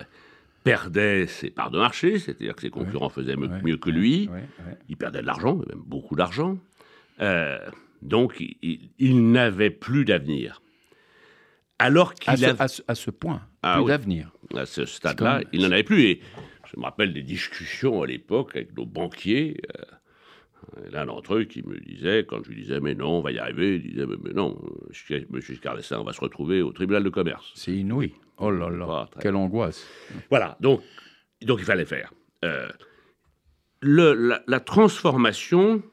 perdait 0.64 1.28
ses 1.28 1.50
parts 1.50 1.72
de 1.72 1.78
marché, 1.78 2.20
c'est-à-dire 2.20 2.56
que 2.56 2.62
ses 2.62 2.70
concurrents 2.70 3.10
faisaient 3.10 3.36
mieux, 3.36 3.78
que 3.78 3.90
lui, 3.90 4.30
il 4.88 4.96
perdait 4.96 5.22
de 5.22 5.28
l'argent, 5.28 5.56
même 5.56 5.82
beaucoup 5.86 6.16
d'argent, 6.16 6.58
euh, 7.20 7.60
donc 8.02 8.42
il, 8.62 9.32
n'avait 9.32 9.72
plus 9.72 10.06
d'avenir. 10.06 10.62
Alors 11.80 12.14
qu'il 12.14 12.46
à, 12.46 12.68
à, 12.88 12.96
ce 12.96 13.12
point, 13.12 13.42
ah 13.62 13.76
plus 13.78 13.88
d'avenir. 13.88 14.32
À 14.56 14.66
ce 14.66 14.86
stade-là, 14.86 15.42
il 15.52 15.62
n'en 15.62 15.72
avait 15.72 15.84
plus. 15.84 16.04
Et 16.04 16.22
je 16.74 16.80
me 16.80 16.86
rappelle 16.86 17.14
des 17.14 17.24
discussions 17.24 18.02
à 18.02 18.08
l'époque 18.08 18.56
avec 18.56 18.76
nos 18.78 18.86
banquiers. 18.86 19.62
Euh, 19.78 20.90
l'un 20.92 21.06
d'entre 21.06 21.36
eux 21.36 21.44
qui 21.44 21.64
me 21.64 21.80
disait, 21.80 22.26
quand 22.26 22.44
je 22.44 22.50
lui 22.50 22.62
disais, 22.62 22.80
mais 22.80 22.96
non, 22.96 23.18
on 23.18 23.22
va 23.22 23.32
y 23.32 23.40
arriver, 23.40 23.76
il 23.76 23.82
disait, 23.82 24.06
mais, 24.06 24.32
non, 24.34 24.58
monsieur 25.30 25.54
Giscard 25.54 25.76
d'Estaing, 25.76 26.00
on 26.00 26.04
va 26.04 26.14
se 26.14 26.22
retrouver 26.22 26.62
au 26.62 26.72
tribunal 26.72 27.04
de 27.04 27.10
commerce. 27.10 27.52
C'est 27.56 27.74
inouï. 27.74 28.14
Oh 28.38 28.52
là 28.52 28.70
là, 28.70 29.10
quelle 29.20 29.36
angoisse. 29.36 29.86
Voilà, 30.30 30.58
donc, 30.62 30.82
donc 31.42 31.60
il 31.60 31.66
fallait 31.66 31.86
faire. 31.86 32.14
Euh, 32.46 32.70
le, 33.82 34.40
la, 34.48 34.60
transformation, 34.60 35.84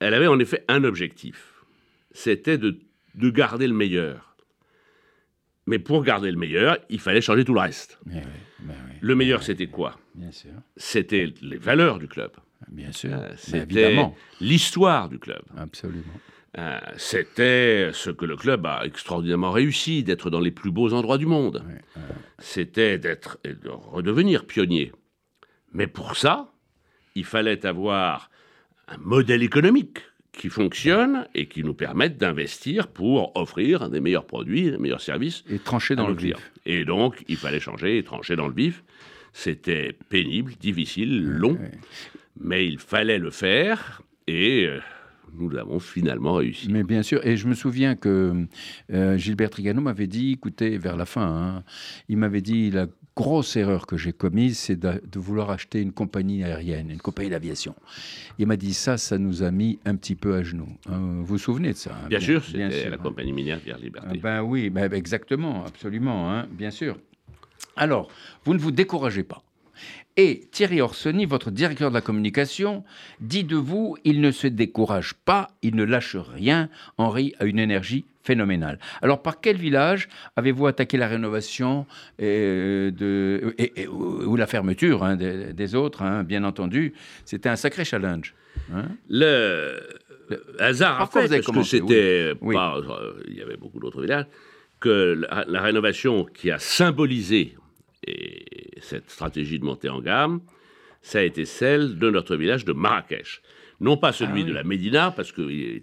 elle 0.00 0.14
avait 0.14 0.26
en 0.26 0.38
effet 0.38 0.64
un 0.68 0.84
objectif. 0.84 1.64
C'était 2.12 2.58
de, 2.58 2.78
de 3.14 3.30
garder 3.30 3.66
le 3.66 3.74
meilleur. 3.74 4.36
Mais 5.66 5.78
pour 5.78 6.02
garder 6.02 6.30
le 6.30 6.38
meilleur, 6.38 6.78
il 6.88 7.00
fallait 7.00 7.20
changer 7.20 7.44
tout 7.44 7.54
le 7.54 7.60
reste. 7.60 8.00
Eh 8.10 8.18
ben 8.62 8.74
le 9.00 9.14
meilleur, 9.14 9.42
c'était 9.42 9.66
quoi? 9.66 9.98
C'était 10.76 11.32
les 11.42 11.56
valeurs 11.56 11.98
du 11.98 12.08
club. 12.08 12.32
Bien 12.68 12.92
sûr. 12.92 13.12
Euh, 13.12 13.32
c'était 13.36 13.96
l'histoire 14.40 15.08
du 15.08 15.18
club. 15.18 15.42
Absolument. 15.56 16.04
Euh, 16.58 16.78
c'était 16.96 17.90
ce 17.92 18.10
que 18.10 18.24
le 18.24 18.36
club 18.36 18.66
a 18.66 18.84
extraordinairement 18.84 19.50
réussi, 19.50 20.04
d'être 20.04 20.30
dans 20.30 20.40
les 20.40 20.50
plus 20.50 20.70
beaux 20.70 20.92
endroits 20.92 21.18
du 21.18 21.26
monde. 21.26 21.64
C'était 22.38 22.98
d'être 22.98 23.38
et 23.42 23.54
de 23.54 23.70
redevenir 23.70 24.46
pionnier. 24.46 24.92
Mais 25.72 25.86
pour 25.86 26.16
ça, 26.16 26.52
il 27.14 27.24
fallait 27.24 27.64
avoir 27.64 28.30
un 28.88 28.98
modèle 28.98 29.42
économique 29.42 30.00
qui 30.32 30.48
fonctionnent 30.48 31.26
et 31.34 31.46
qui 31.46 31.62
nous 31.62 31.74
permettent 31.74 32.16
d'investir 32.16 32.88
pour 32.88 33.36
offrir 33.36 33.90
des 33.90 34.00
meilleurs 34.00 34.26
produits, 34.26 34.70
des 34.70 34.78
meilleurs 34.78 35.00
services. 35.00 35.44
Et 35.50 35.58
trancher 35.58 35.94
dans 35.94 36.08
le 36.08 36.14
vif. 36.14 36.36
Et 36.64 36.84
donc, 36.84 37.22
il 37.28 37.36
fallait 37.36 37.60
changer 37.60 37.98
et 37.98 38.02
trancher 38.02 38.34
dans 38.34 38.48
le 38.48 38.54
vif. 38.54 38.82
C'était 39.32 39.96
pénible, 40.08 40.52
difficile, 40.60 41.22
long, 41.22 41.58
mais 42.38 42.66
il 42.66 42.78
fallait 42.78 43.18
le 43.18 43.30
faire 43.30 44.02
et 44.26 44.66
euh, 44.66 44.80
nous 45.34 45.56
avons 45.56 45.78
finalement 45.78 46.34
réussi. 46.34 46.70
Mais 46.70 46.82
bien 46.82 47.02
sûr, 47.02 47.24
et 47.26 47.36
je 47.36 47.46
me 47.46 47.54
souviens 47.54 47.94
que 47.94 48.46
euh, 48.92 49.16
Gilbert 49.16 49.50
Trigano 49.50 49.80
m'avait 49.80 50.06
dit, 50.06 50.32
écoutez, 50.32 50.76
vers 50.76 50.96
la 50.96 51.06
fin, 51.06 51.26
hein, 51.26 51.64
il 52.08 52.18
m'avait 52.18 52.42
dit, 52.42 52.70
la 52.70 52.86
grosse 53.16 53.56
erreur 53.56 53.86
que 53.86 53.96
j'ai 53.96 54.12
commise, 54.12 54.58
c'est 54.58 54.76
de, 54.76 55.00
vouloir 55.16 55.50
acheter 55.50 55.80
une 55.80 55.92
compagnie 55.92 56.44
aérienne, 56.44 56.90
une 56.90 57.00
compagnie 57.00 57.30
d'aviation. 57.30 57.74
Il 58.38 58.46
m'a 58.46 58.56
dit 58.56 58.74
ça, 58.74 58.96
ça 58.96 59.18
nous 59.18 59.42
a 59.42 59.50
mis 59.50 59.78
un 59.84 59.96
petit 59.96 60.14
peu 60.14 60.34
à 60.34 60.42
genoux. 60.42 60.68
Hein, 60.88 60.98
vous 60.98 61.24
vous 61.24 61.38
souvenez 61.38 61.72
de 61.72 61.78
ça 61.78 61.92
hein, 61.92 62.08
bien, 62.08 62.20
sûr, 62.20 62.44
c'était 62.44 62.88
la 62.88 62.96
compagnie 62.96 63.32
minière 63.32 63.60
Pierre 63.60 63.78
Liberté. 63.78 64.08
Ah 64.10 64.16
ben 64.22 64.42
oui, 64.42 64.70
ben 64.70 64.92
exactement, 64.92 65.64
absolument, 65.64 66.30
hein, 66.30 66.46
bien 66.50 66.70
sûr. 66.70 66.98
Alors, 67.76 68.08
vous 68.44 68.54
ne 68.54 68.58
vous 68.58 68.70
découragez 68.70 69.22
pas. 69.22 69.42
Et 70.18 70.42
Thierry 70.52 70.82
Orsoni, 70.82 71.24
votre 71.24 71.50
directeur 71.50 71.88
de 71.88 71.94
la 71.94 72.02
communication, 72.02 72.84
dit 73.20 73.44
de 73.44 73.56
vous, 73.56 73.96
il 74.04 74.20
ne 74.20 74.30
se 74.30 74.46
décourage 74.46 75.14
pas, 75.14 75.50
il 75.62 75.74
ne 75.74 75.84
lâche 75.84 76.16
rien. 76.16 76.68
Henri 76.98 77.34
a 77.38 77.46
une 77.46 77.58
énergie 77.58 78.04
phénoménale. 78.22 78.78
Alors, 79.00 79.22
par 79.22 79.40
quel 79.40 79.56
village 79.56 80.08
avez-vous 80.36 80.66
attaqué 80.66 80.96
la 80.96 81.08
rénovation 81.08 81.86
et, 82.18 82.90
de, 82.92 83.54
ou 83.88 84.36
la 84.36 84.46
fermeture 84.46 85.04
hein, 85.04 85.16
des, 85.16 85.74
autres, 85.74 86.02
hein, 86.02 86.22
bien 86.24 86.44
entendu? 86.44 86.94
C'était 87.24 87.48
un 87.48 87.56
sacré 87.56 87.84
challenge. 87.84 88.34
Hein? 88.72 88.84
le, 89.08 89.80
hasard 90.58 91.00
a 91.00 91.06
fait, 91.06 91.28
parce 91.28 91.46
que 91.46 91.62
c'était 91.62 92.34
pas... 92.34 92.76
Euh, 92.76 93.22
il 93.28 93.34
y 93.34 93.42
avait 93.42 93.56
beaucoup 93.56 93.80
d'autres 93.80 94.02
villages. 94.02 94.26
que 94.80 95.18
la, 95.28 95.44
la 95.48 95.62
rénovation 95.62 96.24
qui 96.24 96.50
a 96.50 96.58
symbolisé 96.58 97.56
et 98.06 98.44
cette 98.80 99.10
stratégie 99.10 99.58
de 99.58 99.64
montée 99.64 99.88
en 99.88 100.00
gamme, 100.00 100.40
ça 101.02 101.18
a 101.18 101.22
été 101.22 101.44
celle 101.44 101.98
de 101.98 102.10
notre 102.10 102.36
village 102.36 102.64
de 102.64 102.72
Marrakech. 102.72 103.42
Non 103.80 103.96
pas 103.96 104.12
celui 104.12 104.42
Ah 104.42 104.44
oui. 104.44 104.44
de 104.44 104.52
la 104.52 104.64
Médina, 104.64 105.10
parce 105.10 105.32
qu'il 105.32 105.60
est 105.60 105.82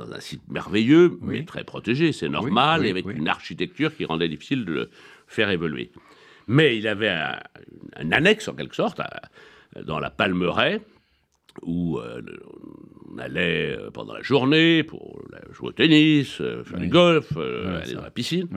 dans 0.00 0.12
un 0.12 0.20
site 0.20 0.42
merveilleux, 0.48 1.18
mais 1.22 1.44
très 1.44 1.64
protégé, 1.64 2.12
c'est 2.12 2.28
normal, 2.28 2.80
oui, 2.80 2.86
et 2.86 2.90
avec 2.90 3.06
une 3.06 3.28
architecture 3.28 3.94
qui 3.96 4.04
rendait 4.04 4.28
difficile 4.28 4.64
de 4.64 4.72
le 4.72 4.90
faire 5.26 5.50
évoluer. 5.50 5.90
Mais 6.46 6.76
il 6.76 6.86
avait 6.88 7.08
un, 7.10 7.38
un 7.96 8.12
annexe, 8.12 8.48
en 8.48 8.54
quelque 8.54 8.74
sorte, 8.76 9.00
à- 9.00 9.22
dans 9.84 10.00
la 10.00 10.10
Palmeraie, 10.10 10.80
où 11.62 11.98
euh, 11.98 12.20
on 13.12 13.18
allait 13.18 13.76
euh, 13.76 13.90
pendant 13.90 14.14
la 14.14 14.22
journée 14.22 14.82
pour 14.82 15.20
jouer 15.52 15.68
au 15.68 15.72
tennis, 15.72 16.40
euh, 16.40 16.64
faire 16.64 16.78
du 16.78 16.88
golf, 16.88 17.28
euh, 17.36 17.76
aller 17.78 17.86
ça. 17.86 17.94
dans 17.96 18.02
la 18.02 18.10
piscine. 18.10 18.48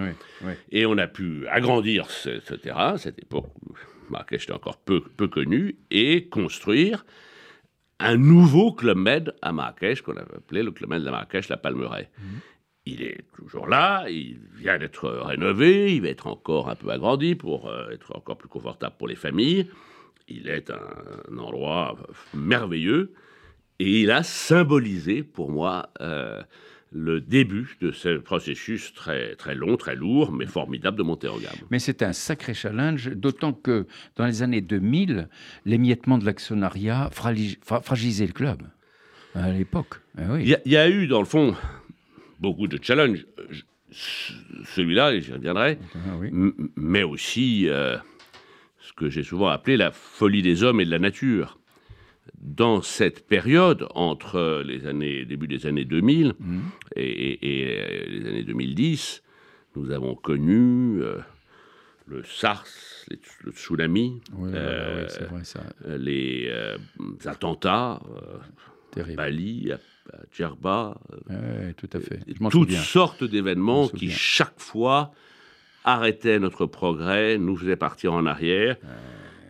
Et 0.72 0.86
on 0.86 0.98
a 0.98 1.08
pu 1.08 1.46
agrandir 1.48 2.10
ce, 2.10 2.40
ce 2.40 2.54
terrain, 2.56 2.94
à 2.94 2.98
cette 2.98 3.20
époque 3.20 3.48
Marrakech 4.10 4.44
était 4.44 4.54
encore 4.54 4.78
peu, 4.78 5.02
peu 5.02 5.28
connu, 5.28 5.76
et 5.92 6.28
construire 6.30 7.06
un 8.04 8.18
nouveau 8.18 8.74
Club 8.74 8.98
Med 8.98 9.34
à 9.42 9.52
Marrakech, 9.52 10.02
qu'on 10.02 10.18
avait 10.18 10.36
appelé 10.36 10.62
le 10.64 10.72
Club 10.72 10.90
Med 10.90 11.04
de 11.04 11.10
Marrakech, 11.10 11.50
la 11.50 11.58
Palmeraie. 11.58 12.10
Il 12.86 13.02
est 13.02 13.24
toujours 13.36 13.68
là, 13.68 14.06
il 14.10 14.40
vient 14.56 14.78
d'être 14.78 15.10
rénové, 15.10 15.96
il 15.96 16.02
va 16.02 16.10
être 16.10 16.28
encore 16.28 16.70
un 16.70 16.76
peu 16.76 16.90
agrandi 16.90 17.36
pour 17.36 17.70
euh, 17.70 17.92
être 17.92 18.14
encore 18.16 18.38
plus 18.38 18.50
confortable 18.50 18.96
pour 18.98 19.08
les 19.08 19.16
familles. 19.16 19.70
Il 20.28 20.50
est 20.50 20.70
un, 20.70 21.38
endroit 21.38 21.96
merveilleux 22.34 23.14
et 23.80 24.02
il 24.02 24.12
a 24.12 24.24
symbolisé 24.24 25.24
pour 25.24 25.50
moi 25.50 25.90
euh, 26.02 26.42
le 26.94 27.20
début 27.22 27.76
de 27.82 27.92
ce 27.92 28.18
processus 28.18 28.94
très, 28.94 29.36
très 29.36 29.56
long, 29.56 29.78
très 29.78 29.96
lourd, 29.96 30.32
mais 30.32 30.46
formidable 30.46 30.98
de 30.98 31.04
montée 31.04 31.28
en 31.28 31.38
gamme. 31.38 31.56
Mais 31.72 31.80
c'est 31.80 32.04
un 32.04 32.14
sacré 32.14 32.54
challenge, 32.54 33.10
d'autant 33.10 33.52
que 33.54 33.88
dans 34.16 34.26
les 34.26 34.44
années 34.44 34.62
2000, 34.62 35.28
l'émiettement 35.66 36.18
de 36.18 36.26
l'actionnariat 36.26 37.10
fragilisait 37.12 38.28
le 38.28 38.34
club. 38.34 38.62
À 39.36 39.52
l'époque. 39.52 39.96
Oui. 40.18 40.42
Il 40.44 40.48
y, 40.50 40.54
a- 40.56 40.60
il 40.66 40.72
y 40.72 40.78
a 40.78 40.88
eu, 40.90 41.08
dans 41.08 41.20
le 41.20 41.26
fond, 41.26 41.56
beaucoup 42.40 42.68
de 42.68 42.78
challenges. 42.82 43.26
Celui-là, 44.76 45.20
j'y 45.20 45.32
reviendrai, 45.34 45.78
Ah 45.96 46.18
oui. 46.20 46.30
Mais 46.76 47.04
aussi 47.04 47.68
euh, 47.70 47.98
ce 48.80 48.94
que 48.94 49.10
j'ai 49.10 49.24
souvent 49.24 49.48
appelé 49.50 49.78
la 49.78 49.92
folie 49.92 50.42
des 50.42 50.64
hommes 50.64 50.82
et 50.82 50.86
de 50.86 50.92
la 50.92 51.00
nature. 51.00 51.60
Dans 52.46 52.82
cette 52.82 53.26
période, 53.26 53.88
entre 53.96 54.62
les 54.66 54.86
années, 54.86 55.24
début 55.24 55.48
des 55.48 55.66
années 55.66 55.86
2000 55.86 56.34
Mhm. 56.40 56.62
et, 56.98 57.04
et- 57.06 57.62
et, 57.62 57.80
euh, 57.80 58.06
les 58.10 58.28
années 58.30 58.44
2010, 58.44 59.24
nous 59.78 59.92
avons 59.92 60.14
connu 60.16 61.02
euh, 61.02 61.18
le 62.06 62.22
SARS, 62.24 62.68
les- 63.10 63.20
le 63.46 63.52
tsunami, 63.54 64.22
Oui, 64.34 64.50
voilà, 64.52 64.58
euh, 64.60 65.04
oui, 65.06 65.10
c'est 65.10 65.24
vrai 65.30 65.44
ça. 65.46 65.62
euh, 65.86 65.98
les 65.98 66.48
euh, 66.50 66.78
attentats, 67.26 68.02
euh. 68.98 69.16
Bali, 69.16 69.72
à, 69.72 69.76
à 70.16 70.20
Djerba, 70.32 71.00
euh, 71.32 71.72
tout 71.78 71.90
à 71.94 72.00
fait. 72.00 72.20
Toutes 72.28 72.52
souviens. 72.52 72.80
sortes 72.80 73.24
d'événements 73.24 73.84
m'en 73.84 73.88
qui, 73.88 74.12
chaque 74.12 74.60
fois, 74.60 75.14
arrêtaient 75.84 76.40
notre 76.40 76.66
progrès, 76.68 77.38
nous 77.40 77.56
faisaient 77.56 77.76
partir 77.78 78.14
en 78.14 78.26
arrière, 78.28 78.76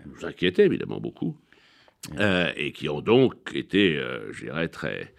nous 0.06 0.26
inquiétaient 0.26 0.66
évidemment 0.66 1.02
beaucoup, 1.02 1.36
euh, 2.20 2.52
et 2.58 2.74
qui 2.74 2.90
ont 2.90 3.00
donc 3.00 3.52
été, 3.54 3.98
euh, 3.98 4.32
je 4.34 4.46
dirais, 4.46 4.68
très, 4.68 5.14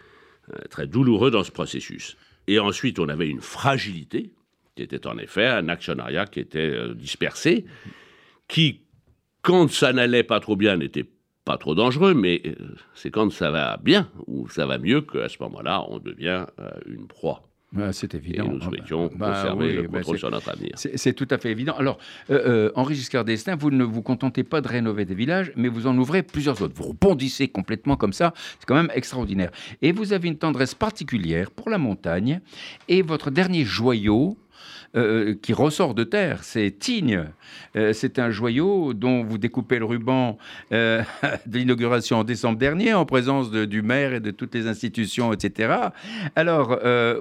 euh, 0.52 0.58
très 0.68 0.86
douloureux 0.86 1.30
dans 1.30 1.42
ce 1.42 1.50
processus. 1.50 2.16
Et 2.46 2.58
ensuite, 2.58 2.98
on 2.98 3.08
avait 3.08 3.28
une 3.28 3.40
fragilité, 3.40 4.32
qui 4.76 4.82
était 4.82 5.06
en 5.06 5.16
effet 5.16 5.46
un 5.46 5.68
actionnariat 5.68 6.26
qui 6.26 6.40
était 6.40 6.94
dispersé, 6.94 7.64
qui, 8.48 8.82
quand 9.40 9.70
ça 9.70 9.94
n'allait 9.94 10.24
pas 10.24 10.40
trop 10.40 10.56
bien, 10.56 10.76
n'était 10.76 11.08
pas 11.46 11.56
trop 11.56 11.74
dangereux, 11.74 12.12
mais 12.12 12.42
c'est 12.94 13.10
quand 13.10 13.30
ça 13.30 13.50
va 13.50 13.78
bien 13.78 14.10
ou 14.26 14.48
ça 14.48 14.66
va 14.66 14.76
mieux 14.76 15.00
qu'à 15.00 15.28
ce 15.28 15.38
moment-là, 15.40 15.86
on 15.88 16.00
devient 16.00 16.46
une 16.86 17.06
proie. 17.06 17.48
Ah, 17.78 17.92
c'est 17.92 18.14
Et 18.14 18.18
évident. 18.18 18.44
nous 18.48 18.58
Ah, 18.62 18.64
bah, 18.64 18.76
souhaitions 18.76 19.10
bah, 19.16 19.26
conserver 19.34 19.66
oui, 19.66 19.72
le 19.74 19.82
bah, 19.82 19.98
contrôle 19.98 20.18
sur 20.18 20.30
notre 20.30 20.48
avenir. 20.50 20.70
C'est 20.76 21.12
tout 21.12 21.26
à 21.30 21.38
fait 21.38 21.50
évident. 21.50 21.74
Alors, 21.76 21.98
euh, 22.30 22.68
euh, 22.68 22.72
Henri 22.74 22.94
Giscard 22.94 23.24
d'Estaing, 23.24 23.56
vous 23.56 23.70
ne 23.70 23.84
vous 23.84 24.02
contentez 24.02 24.44
pas 24.44 24.60
de 24.60 24.68
rénover 24.68 25.04
des 25.04 25.14
villages, 25.14 25.52
mais 25.56 25.68
vous 25.68 25.87
en 25.87 25.96
ouvrez 25.98 26.22
plusieurs 26.22 26.60
autres. 26.62 26.74
Vous 26.76 26.84
rebondissez 26.88 27.48
complètement 27.48 27.96
comme 27.96 28.12
ça. 28.12 28.32
C'est 28.58 28.66
quand 28.66 28.74
même 28.76 28.90
extraordinaire. 28.94 29.50
Et 29.82 29.92
vous 29.92 30.12
avez 30.12 30.28
une 30.28 30.38
tendresse 30.38 30.74
particulière 30.74 31.50
pour 31.50 31.70
la 31.70 31.78
montagne. 31.78 32.40
Et 32.88 33.02
votre 33.02 33.30
dernier 33.30 33.64
joyau, 33.64 34.37
euh, 34.96 35.34
qui 35.42 35.52
ressort 35.52 35.92
de 35.94 36.04
terre, 36.04 36.44
c'est 36.44 36.70
Tignes. 36.78 37.24
Euh, 37.74 37.92
c'est 37.92 38.20
un 38.20 38.30
joyau 38.30 38.94
dont 38.94 39.24
vous 39.24 39.38
découpez 39.38 39.80
le 39.80 39.84
ruban 39.84 40.38
euh, 40.70 41.02
de 41.46 41.58
l'inauguration 41.58 42.18
en 42.18 42.24
décembre 42.24 42.58
dernier, 42.58 42.94
en 42.94 43.04
présence 43.04 43.50
de- 43.50 43.64
du 43.64 43.82
maire 43.82 44.14
et 44.14 44.20
de 44.20 44.30
toutes 44.30 44.54
les 44.54 44.68
institutions, 44.68 45.32
etc. 45.32 45.74
Alors, 46.37 46.78
euh, 46.84 47.20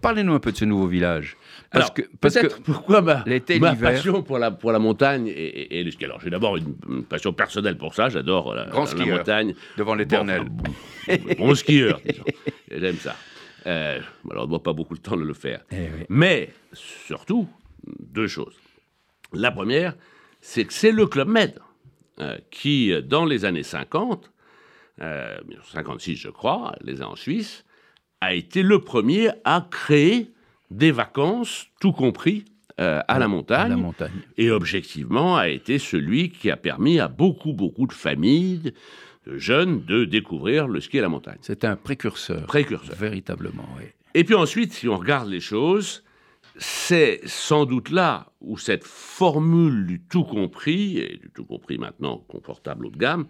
parlez-nous 0.00 0.32
un 0.34 0.40
peu 0.40 0.52
de 0.52 0.56
ce 0.56 0.64
nouveau 0.64 0.86
village. 0.86 1.36
Parce 1.70 1.84
Alors, 1.84 1.94
que, 1.94 2.02
parce 2.20 2.34
que 2.34 2.40
Peut-être 2.40 2.62
pourquoi 2.62 3.02
ma, 3.02 3.22
l'été, 3.26 3.58
ma 3.60 3.74
passion 3.76 4.22
pour 4.22 4.38
la, 4.38 4.50
pour 4.50 4.72
la 4.72 4.78
montagne 4.78 5.26
et, 5.26 5.32
et- 5.32 5.80
et 5.80 5.84
le 5.84 5.90
ski. 5.90 6.04
Alors, 6.04 6.20
j'ai 6.20 6.30
d'abord 6.30 6.56
une, 6.56 6.74
une 6.88 7.04
passion 7.04 7.32
personnelle 7.32 7.76
pour 7.76 7.94
ça. 7.94 8.08
J'adore 8.08 8.54
la, 8.54 8.66
Grand 8.66 8.80
la 8.82 8.86
skieur. 8.86 9.18
montagne. 9.18 9.54
devant 9.76 9.94
l'éternel. 9.94 10.44
Bon, 10.44 10.64
bon, 11.08 11.34
bon 11.38 11.54
skieur, 11.54 12.00
J'aime 12.70 12.96
ça. 12.96 13.16
Euh, 13.66 14.00
malheureusement, 14.24 14.58
pas 14.60 14.72
beaucoup 14.72 14.94
de 14.94 15.00
temps 15.02 15.16
de 15.16 15.24
le 15.24 15.34
faire. 15.34 15.60
Eh 15.70 15.76
oui. 15.76 16.04
Mais, 16.08 16.50
surtout, 16.72 17.48
deux 18.00 18.28
choses. 18.28 18.54
La 19.34 19.50
première, 19.50 19.94
c'est 20.40 20.64
que 20.64 20.72
c'est 20.72 20.92
le 20.92 21.06
Club 21.06 21.28
Med 21.28 21.58
euh, 22.20 22.38
qui, 22.50 22.92
euh, 22.92 23.02
dans 23.02 23.24
les 23.26 23.44
années 23.44 23.62
50, 23.62 24.30
euh, 25.02 25.36
1956 25.46 26.16
je 26.16 26.28
crois, 26.28 26.74
les 26.82 27.02
ans 27.02 27.12
en 27.12 27.16
Suisse, 27.16 27.64
a 28.20 28.34
été 28.34 28.62
le 28.62 28.80
premier 28.80 29.30
à 29.44 29.66
créer 29.70 30.30
des 30.70 30.90
vacances, 30.90 31.66
tout 31.80 31.92
compris, 31.92 32.44
euh, 32.80 33.00
à 33.08 33.18
la 33.18 33.24
à 33.24 33.28
montagne. 33.28 33.70
la 33.70 33.76
montagne. 33.76 34.12
Et 34.36 34.50
objectivement, 34.50 35.36
a 35.36 35.48
été 35.48 35.78
celui 35.78 36.30
qui 36.30 36.50
a 36.50 36.56
permis 36.56 37.00
à 37.00 37.08
beaucoup, 37.08 37.52
beaucoup 37.52 37.86
de 37.86 37.92
familles, 37.92 38.72
de 39.26 39.36
jeunes, 39.36 39.84
de 39.84 40.04
découvrir 40.04 40.68
le 40.68 40.80
ski 40.80 40.98
à 40.98 41.02
la 41.02 41.08
montagne. 41.08 41.38
C'est 41.40 41.64
un 41.64 41.76
précurseur. 41.76 42.46
Précurseur. 42.46 42.96
Véritablement, 42.96 43.68
oui. 43.76 43.84
Et 44.14 44.24
puis 44.24 44.34
ensuite, 44.34 44.72
si 44.72 44.88
on 44.88 44.96
regarde 44.96 45.28
les 45.28 45.40
choses, 45.40 46.04
c'est 46.56 47.20
sans 47.24 47.66
doute 47.66 47.90
là 47.90 48.32
où 48.40 48.58
cette 48.58 48.84
formule 48.84 49.86
du 49.86 50.00
tout 50.00 50.24
compris, 50.24 50.98
et 50.98 51.16
du 51.16 51.30
tout 51.34 51.44
compris 51.44 51.78
maintenant 51.78 52.18
confortable 52.28 52.86
haut 52.86 52.90
de 52.90 52.98
gamme, 52.98 53.26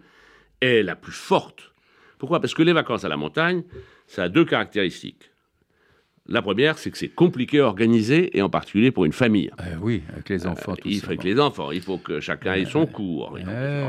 est 0.60 0.82
la 0.82 0.96
plus 0.96 1.12
forte. 1.12 1.72
Pourquoi? 2.18 2.40
Parce 2.40 2.54
que 2.54 2.62
les 2.62 2.72
vacances 2.72 3.04
à 3.04 3.08
la 3.08 3.16
montagne, 3.16 3.62
ça 4.06 4.24
a 4.24 4.28
deux 4.28 4.44
caractéristiques. 4.44 5.30
La 6.30 6.42
première, 6.42 6.76
c'est 6.76 6.90
que 6.90 6.98
c'est 6.98 7.08
compliqué 7.08 7.60
à 7.60 7.64
organiser, 7.64 8.36
et 8.36 8.42
en 8.42 8.50
particulier 8.50 8.90
pour 8.90 9.06
une 9.06 9.12
famille. 9.14 9.50
Euh, 9.60 9.76
oui, 9.80 10.02
avec 10.12 10.28
les 10.28 10.46
enfants, 10.46 10.74
tout 10.76 10.86
il 10.86 11.00
faut 11.00 11.06
avec 11.06 11.20
bon. 11.20 11.24
les 11.26 11.40
enfants, 11.40 11.70
il 11.72 11.80
faut 11.80 11.96
que 11.96 12.20
chacun 12.20 12.52
ait 12.52 12.66
son 12.66 12.84
cours, 12.84 13.38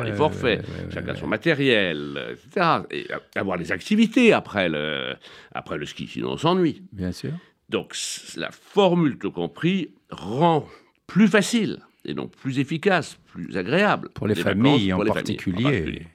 les 0.05 0.13
forfaits, 0.13 0.65
chacun 0.93 1.15
son 1.15 1.27
matériel, 1.27 2.13
euh, 2.15 2.33
etc. 2.35 2.67
Et 2.91 3.07
avoir 3.37 3.57
des 3.57 3.73
activités 3.73 4.31
après 4.31 4.69
le, 4.69 5.15
après 5.51 5.77
le 5.77 5.85
ski, 5.85 6.07
sinon 6.07 6.31
on 6.31 6.37
s'ennuie. 6.37 6.81
Bien 6.93 7.11
sûr. 7.11 7.31
Donc 7.67 7.93
la 8.37 8.51
formule 8.51 9.17
tout 9.17 9.31
compris 9.31 9.89
rend 10.09 10.65
plus 11.07 11.27
facile 11.27 11.79
et 12.05 12.13
donc 12.13 12.31
plus 12.31 12.57
efficace, 12.59 13.19
plus 13.27 13.57
agréable 13.57 14.07
Pour 14.13 14.27
les 14.27 14.35
les 14.35 14.41
familles, 14.41 14.91
vacances 14.91 14.93
en, 14.93 14.95
pour 14.95 15.03
les 15.03 15.09
familles, 15.11 15.35
particulier. 15.35 15.65
en 15.65 15.69
particulier. 15.69 16.07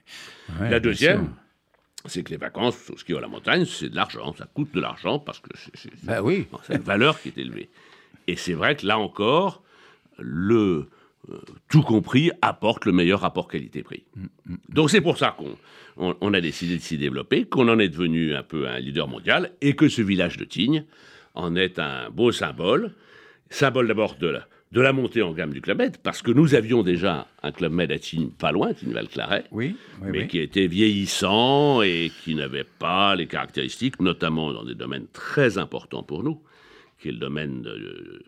Ouais, 0.59 0.69
La 0.71 0.79
deuxième. 0.79 1.29
C'est 2.07 2.23
que 2.23 2.31
les 2.31 2.37
vacances 2.37 2.89
au 2.89 2.97
ski 2.97 3.13
ou 3.13 3.17
à 3.17 3.21
la 3.21 3.27
montagne, 3.27 3.65
c'est 3.65 3.89
de 3.89 3.95
l'argent, 3.95 4.33
ça 4.37 4.45
coûte 4.53 4.73
de 4.73 4.79
l'argent 4.81 5.19
parce 5.19 5.39
que 5.39 5.49
c'est- 5.55 5.89
Ben 6.05 6.21
oui. 6.21 6.47
une 6.69 6.77
valeur 6.77 7.19
qui 7.21 7.29
est 7.29 7.37
élevée. 7.37 7.69
Et 8.27 8.35
c'est 8.35 8.53
vrai 8.53 8.75
que 8.75 8.85
là 8.85 8.97
encore, 8.97 9.61
le 10.17 10.87
euh, 11.31 11.39
tout 11.69 11.81
compris 11.81 12.29
apporte 12.43 12.85
le 12.85 12.91
meilleur 12.91 13.21
rapport 13.21 13.47
qualité-prix. 13.47 14.03
Donc 14.69 14.91
c'est 14.91 15.01
pour 15.01 15.17
ça 15.17 15.35
qu'on 15.35 15.57
on- 15.97 16.15
on 16.21 16.33
a 16.35 16.41
décidé 16.41 16.77
de 16.77 16.81
s'y 16.81 16.97
développer, 16.99 17.45
qu'on 17.45 17.67
en 17.67 17.79
est 17.79 17.89
devenu 17.89 18.35
un 18.35 18.43
peu 18.43 18.67
un 18.67 18.77
leader 18.79 19.07
mondial 19.07 19.51
et 19.61 19.75
que 19.75 19.87
ce 19.89 20.03
village 20.03 20.37
de 20.37 20.43
Tignes 20.45 20.85
en 21.33 21.55
est 21.55 21.79
un 21.79 22.09
beau 22.11 22.31
symbole. 22.31 22.93
Symbole 23.49 23.87
d'abord 23.87 24.15
de 24.17 24.27
la, 24.27 24.47
de 24.75 24.81
la 24.81 24.91
montée 24.91 25.21
en 25.21 25.31
gamme 25.31 25.53
du 25.53 25.61
Club 25.61 25.77
Med, 25.77 25.97
parce 26.03 26.21
que 26.21 26.31
nous 26.31 26.53
avions 26.53 26.83
déjà 26.83 27.27
un 27.43 27.53
Club 27.53 27.71
Med 27.71 27.91
à 27.93 27.97
Tignes, 27.97 28.29
pas 28.29 28.51
loin, 28.51 28.73
Tignes-Val-Claret, 28.73 29.45
Oui, 29.51 29.77
oui, 30.01 30.09
mais 30.11 30.19
oui. 30.23 30.27
qui 30.27 30.39
était 30.39 30.67
vieillissant 30.67 31.81
et 31.81 32.11
qui 32.23 32.35
n'avait 32.35 32.65
pas 32.65 33.15
les 33.15 33.25
caractéristiques, 33.25 34.01
notamment 34.01 34.51
dans 34.51 34.65
des 34.65 34.75
domaines 34.75 35.07
très 35.13 35.57
importants 35.57 36.03
pour 36.03 36.23
nous, 36.23 36.41
qui 36.99 37.07
est 37.07 37.13
le 37.13 37.19
domaine 37.19 37.61
de, 37.61 38.21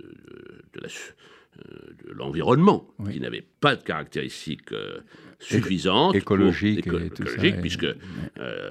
euh, 0.78 0.90
l'environnement, 2.14 2.88
Oui. 3.00 3.14
qui 3.14 3.20
n'avait 3.20 3.46
pas 3.60 3.76
de 3.76 3.84
caractéristiques 3.84 4.72
euh, 4.72 5.00
suffisantes. 5.40 6.16
écologiques 6.16 6.88
éco- 6.88 6.98
et- 7.44 7.52
puisque 7.62 7.84
euh, 7.84 7.96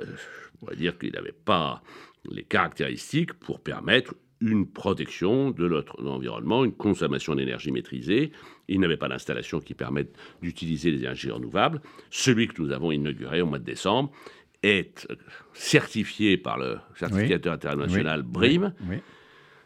je 0.07 0.59
pourrais 0.59 0.77
dire 0.77 0.97
qu'il 0.99 1.13
n'avait 1.13 1.33
pas 1.45 1.83
les 2.31 2.43
caractéristiques 2.45 3.35
pour 3.35 3.61
permettre 3.61 4.15
une 4.41 4.67
protection 4.67 5.51
de 5.51 5.67
notre 5.69 6.05
environnement, 6.07 6.65
une 6.65 6.73
consommation 6.75 7.35
d'énergie 7.35 7.71
maîtrisée. 7.73 8.33
Il 8.69 8.81
n'avait 8.81 8.97
pas 8.99 9.09
d'installation 9.09 9.61
qui 9.61 9.75
permette 9.75 10.15
d'utiliser 10.43 10.91
les 10.91 10.99
énergies 10.99 11.31
renouvelables. 11.31 11.81
Celui 12.11 12.49
que 12.49 12.61
nous 12.61 12.71
avons 12.73 12.93
inauguré 12.93 13.41
au 13.41 13.47
mois 13.47 13.59
de 13.59 13.65
décembre 13.65 14.11
est 14.63 15.07
certifié 15.53 16.37
par 16.37 16.59
le 16.59 16.79
certificateur 16.97 17.53
international 17.55 18.23
BRIM 18.23 18.73
Oui. 18.89 18.97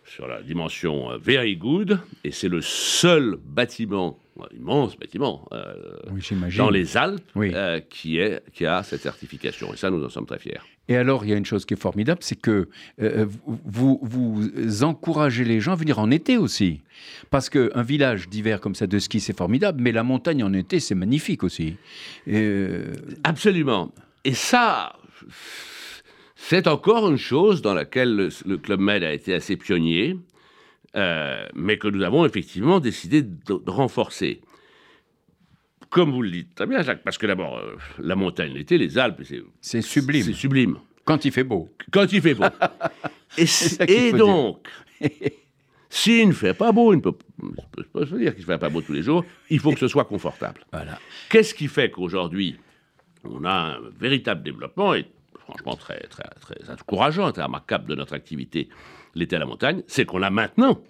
sur 0.04 0.26
la 0.28 0.42
dimension 0.42 1.10
euh, 1.12 1.18
Very 1.18 1.56
Good, 1.56 1.98
et 2.24 2.30
c'est 2.30 2.48
le 2.48 2.60
seul 2.60 3.36
bâtiment, 3.42 4.18
immense 4.54 4.96
bâtiment, 4.98 5.48
euh, 5.52 5.74
Oui, 6.12 6.22
dans 6.56 6.70
les 6.70 6.96
Alpes 6.96 7.22
Oui. 7.34 7.52
euh, 7.54 7.80
qui, 7.80 8.18
est, 8.18 8.42
qui 8.52 8.66
a 8.66 8.82
cette 8.82 9.00
certification. 9.00 9.72
Et 9.72 9.76
ça, 9.76 9.90
nous 9.90 10.04
en 10.04 10.08
sommes 10.08 10.26
très 10.26 10.38
fiers. 10.38 10.58
Et 10.90 10.96
alors, 10.96 11.24
il 11.24 11.30
y 11.30 11.32
a 11.32 11.36
une 11.36 11.46
chose 11.46 11.64
qui 11.64 11.74
est 11.74 11.80
formidable, 11.80 12.18
c'est 12.20 12.38
que 12.38 12.68
euh, 13.00 13.24
vous, 13.46 14.00
vous, 14.02 14.82
encouragez 14.82 15.44
les 15.44 15.60
gens 15.60 15.72
à 15.72 15.76
venir 15.76 16.00
en 16.00 16.10
été 16.10 16.36
aussi. 16.36 16.80
Parce 17.30 17.48
qu'un 17.48 17.82
village 17.82 18.28
d'hiver 18.28 18.60
comme 18.60 18.74
ça 18.74 18.88
de 18.88 18.98
ski, 18.98 19.20
c'est 19.20 19.36
formidable, 19.36 19.80
mais 19.80 19.92
la 19.92 20.02
montagne 20.02 20.42
en 20.42 20.52
été, 20.52 20.80
c'est 20.80 20.96
magnifique 20.96 21.44
aussi. 21.44 21.76
Euh, 22.26 22.92
Absolument. 23.22 23.92
Et 24.24 24.34
ça, 24.34 24.96
c'est 26.34 26.66
encore 26.66 27.08
une 27.08 27.18
chose 27.18 27.62
dans 27.62 27.72
laquelle 27.72 28.28
le, 28.44 28.56
Club 28.56 28.80
Med 28.80 29.04
a 29.04 29.12
été 29.12 29.32
assez 29.32 29.56
pionnier, 29.56 30.16
euh, 30.96 31.46
mais 31.54 31.78
que 31.78 31.86
nous 31.86 32.02
avons 32.02 32.26
effectivement 32.26 32.80
décidé 32.80 33.22
de 33.22 33.70
renforcer. 33.70 34.40
Comme 35.88 36.12
vous 36.12 36.22
le 36.22 36.30
dites 36.30 36.54
très 36.54 36.66
bien, 36.66 36.82
Jacques, 36.82 37.02
parce 37.02 37.18
que 37.18 37.26
d'abord, 37.26 37.58
euh, 37.58 37.76
la 37.98 38.14
montagne 38.14 38.52
l'été, 38.52 38.78
les 38.78 38.98
Alpes, 38.98 39.22
c'est 39.24 39.42
c'est 39.60 39.82
sublime. 39.82 40.22
c'est 40.22 40.32
sublime. 40.32 40.78
Quand 41.04 41.24
il 41.24 41.32
fait 41.32 41.44
beau. 41.44 41.68
Quand 41.90 42.12
il 42.12 42.20
fait 42.20 42.34
beau. 42.34 42.44
et 43.88 44.12
donc, 44.12 44.68
s'il 45.88 46.28
ne 46.28 46.32
fait 46.32 46.54
pas 46.54 46.70
beau, 46.70 46.92
il 46.92 46.96
ne 46.96 47.00
peut 47.00 47.16
pas 47.92 48.06
se 48.06 48.14
dire 48.14 48.34
qu'il 48.34 48.42
ne 48.42 48.52
fait 48.52 48.58
pas 48.58 48.68
beau 48.68 48.80
tous 48.82 48.92
les 48.92 49.02
jours, 49.02 49.24
il 49.48 49.58
faut 49.58 49.72
que 49.72 49.78
ce 49.78 49.88
soit 49.88 50.04
confortable. 50.04 50.64
Voilà. 50.72 50.98
Qu'est-ce 51.30 51.54
qui 51.54 51.66
fait 51.66 51.90
qu'aujourd'hui, 51.90 52.56
on 53.24 53.44
a 53.44 53.50
un 53.50 53.78
véritable 53.98 54.42
développement 54.42 54.94
et 54.94 55.06
franchement 55.38 55.74
très, 55.74 56.00
très, 56.08 56.28
très 56.40 56.70
encourageant, 56.70 57.32
très 57.32 57.42
remarquable 57.42 57.86
de 57.86 57.94
notre 57.94 58.14
activité 58.14 58.68
l'été 59.14 59.36
à 59.36 59.38
la 59.40 59.46
montagne 59.46 59.82
C'est 59.88 60.04
qu'on 60.04 60.22
a 60.22 60.30
maintenant 60.30 60.80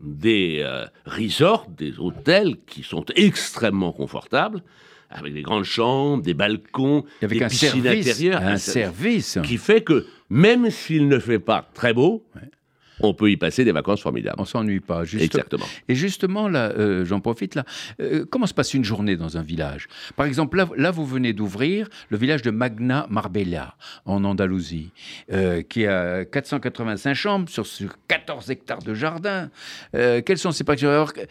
des 0.00 0.60
euh, 0.60 0.86
resorts, 1.06 1.66
des 1.68 1.98
hôtels 1.98 2.56
qui 2.66 2.82
sont 2.82 3.04
extrêmement 3.16 3.92
confortables, 3.92 4.62
avec 5.10 5.34
des 5.34 5.42
grandes 5.42 5.64
chambres, 5.64 6.22
des 6.22 6.34
balcons, 6.34 7.04
Avec 7.22 7.38
des 7.38 7.44
un 7.44 7.48
piscines 7.48 7.82
service. 7.82 8.06
intérieures, 8.08 8.40
Un 8.42 8.52
un 8.52 8.56
service. 8.58 9.38
qui 9.44 9.56
fait 9.56 9.82
que 9.82 10.06
même 10.28 10.70
s'il 10.70 11.08
ne 11.08 11.18
fait 11.18 11.40
pas 11.40 11.68
très 11.74 11.92
beau, 11.92 12.24
on 13.02 13.14
peut 13.14 13.30
y 13.30 13.36
passer 13.36 13.64
des 13.64 13.72
vacances 13.72 14.00
formidables. 14.00 14.36
On 14.38 14.44
s'ennuie 14.44 14.80
pas. 14.80 15.04
Juste- 15.04 15.24
Exactement. 15.24 15.64
Et 15.88 15.94
justement, 15.94 16.48
là, 16.48 16.70
euh, 16.78 17.04
j'en 17.04 17.20
profite 17.20 17.54
là. 17.54 17.64
euh, 18.00 18.24
comment 18.30 18.46
se 18.46 18.54
passe 18.54 18.74
une 18.74 18.84
journée 18.84 19.16
dans 19.16 19.36
un 19.36 19.42
village? 19.42 19.88
Par 20.16 20.26
exemple, 20.26 20.56
là, 20.56 20.68
là, 20.76 20.90
vous 20.90 21.06
venez 21.06 21.32
d'ouvrir 21.32 21.88
le 22.10 22.16
village 22.16 22.42
de 22.42 22.50
Magna 22.50 23.06
Marbella, 23.10 23.74
en 24.06 24.24
Andalousie, 24.24 24.92
euh, 25.32 25.62
qui 25.62 25.86
a 25.86 26.24
485 26.24 27.14
chambres 27.14 27.48
sur, 27.48 27.66
sur 27.66 27.94
14 28.08 28.50
hectares 28.50 28.82
de 28.82 28.94
jardin. 28.94 29.50
Quelles 29.92 30.38
sont 30.38 30.52
ces 30.52 30.64
particularités 30.64 31.26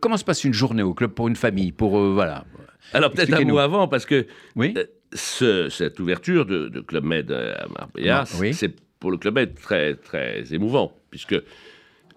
Comment 0.00 0.16
se 0.16 0.24
passe 0.24 0.44
une 0.44 0.52
journée 0.54 0.82
au 0.82 0.94
club 0.94 1.12
pour 1.12 1.28
une 1.28 1.36
famille 1.36 1.72
Pour 1.72 1.98
voilà. 1.98 2.44
Alors 2.92 3.10
peut-être 3.10 3.34
un 3.34 3.44
mot 3.44 3.58
avant, 3.58 3.88
parce 3.88 4.06
que 4.06 4.26
Oui. 4.56 4.74
Ce- 5.14 5.68
cette 5.70 5.98
ouverture 6.00 6.44
de, 6.44 6.68
de 6.68 6.80
Club 6.80 7.02
Med 7.04 7.32
à 7.32 7.66
Marbella, 7.78 8.24
oui. 8.40 8.52
c'est 8.52 8.74
pour 9.00 9.10
le 9.10 9.16
Club 9.18 9.34
Med 9.34 9.54
très, 9.54 9.94
très 9.94 10.52
émouvant, 10.52 10.92
puisque 11.10 11.36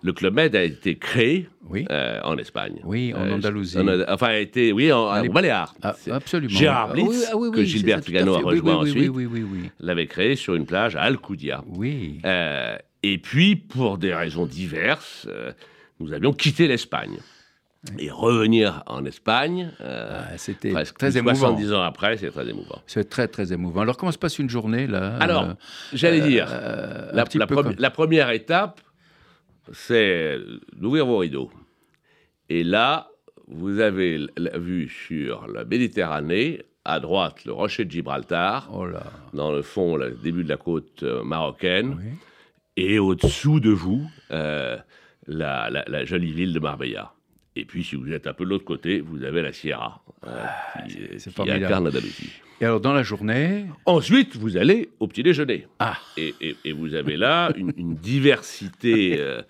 le 0.03 0.13
Club 0.13 0.33
Med 0.33 0.55
a 0.55 0.63
été 0.63 0.97
créé 0.97 1.47
Oui. 1.69 1.85
euh, 1.91 2.19
en 2.23 2.37
Espagne. 2.37 2.79
Oui, 2.83 3.13
en 3.15 3.21
Euh, 3.21 3.33
Andalousie. 3.35 3.77
en 3.77 3.87
a- 3.87 4.11
enfin, 4.13 4.27
a 4.29 4.37
été, 4.39 4.71
oui, 4.71 4.91
en, 4.91 5.23
aux 5.23 5.31
Baléares. 5.31 5.75
Ah, 5.83 5.95
absolument. 6.09 6.49
Gérard 6.57 6.93
Blitz, 6.93 7.29
ah 7.31 7.37
oui, 7.37 7.49
oui, 7.49 7.55
que 7.57 7.63
Gilbert 7.63 8.01
Trigano 8.01 8.33
a 8.35 8.39
rejoint 8.39 8.77
ensuite, 8.77 9.11
l'avait 9.79 10.07
créé 10.07 10.35
sur 10.35 10.55
une 10.55 10.65
plage 10.65 10.95
à 10.95 11.01
Alcudia. 11.03 11.63
Oui. 11.67 12.19
Euh, 12.25 12.75
et 13.03 13.17
puis, 13.19 13.55
pour 13.55 13.97
des 13.99 14.13
raisons 14.15 14.45
diverses, 14.47 15.27
euh, 15.29 15.51
nous 15.99 16.13
avions 16.13 16.33
quitté 16.33 16.67
l'Espagne. 16.67 17.17
Et 17.97 18.11
revenir 18.11 18.83
en 18.85 19.05
Espagne, 19.05 19.71
euh, 19.81 20.21
Ah, 20.31 20.37
C'était 20.37 20.71
très 20.83 21.17
émouvant. 21.17 21.33
70 21.35 21.73
ans 21.73 21.81
après, 21.81 22.15
c'est 22.17 22.29
très 22.29 22.47
émouvant. 22.47 22.79
C'est 22.85 23.09
très 23.09 23.27
très 23.27 23.51
émouvant. 23.53 23.81
Alors 23.81 23.97
comment 23.97 24.11
se 24.11 24.19
passe 24.19 24.37
une 24.37 24.49
journée 24.51 24.85
là 24.85 25.17
Alors, 25.19 25.43
euh, 25.43 25.53
j'allais 25.91 26.21
dire, 26.21 26.47
euh, 26.51 27.09
un 27.11 27.15
la, 27.15 27.47
comme- 27.47 27.73
première 27.91 28.29
étape, 28.29 28.81
c'est 29.73 30.37
d'ouvrir 30.75 31.07
vos 31.07 31.17
rideaux. 31.17 31.51
Et 32.49 32.63
là, 32.63 33.09
vous 33.47 33.79
avez 33.79 34.27
la 34.37 34.59
vue 34.59 34.87
sur 34.87 35.47
la 35.47 35.63
Méditerranée, 35.65 36.61
à 36.85 36.99
droite, 36.99 37.45
le 37.45 37.51
rocher 37.53 37.85
de 37.85 37.91
Gibraltar, 37.91 38.69
Oh 38.73 38.85
là. 38.85 39.03
dans 39.33 39.51
le 39.51 39.63
fond, 39.63 39.95
le 39.95 40.11
début 40.11 40.43
de 40.43 40.49
la 40.49 40.57
côte 40.57 41.01
marocaine, 41.03 41.97
Oui. 41.99 42.11
et 42.77 42.99
au-dessous 42.99 43.59
de 43.59 43.71
vous, 43.71 44.07
la 45.27 46.05
jolie 46.05 46.31
ville 46.31 46.53
de 46.53 46.59
Marbella. 46.59 47.13
Et 47.55 47.65
puis, 47.65 47.83
si 47.83 47.95
vous 47.95 48.11
êtes 48.13 48.27
un 48.27 48.33
peu 48.33 48.45
de 48.45 48.49
l'autre 48.49 48.63
côté, 48.63 49.01
vous 49.01 49.23
avez 49.23 49.41
la 49.41 49.51
Sierra, 49.51 50.01
euh, 50.25 50.29
qui, 50.87 50.97
Ah, 51.11 51.15
qui 51.17 51.29
formidable. 51.31 51.65
incarne 51.65 51.83
l'Andalousie. 51.85 52.31
Et 52.61 52.65
alors 52.65 52.79
dans 52.79 52.93
la 52.93 53.03
journée, 53.03 53.65
Ensuite, 53.85 54.37
vous 54.37 54.55
allez 54.55 54.89
au 54.99 55.07
petit 55.07 55.23
déjeuner. 55.23 55.67
ah, 55.79 55.97
Et, 56.15 56.33
et- 56.39 56.55
et 56.63 56.71
vous 56.73 56.93
avez 56.93 57.17
là 57.17 57.51
une, 57.57 57.73
une 57.75 57.95
diversité 57.95 59.19
euh, 59.19 59.41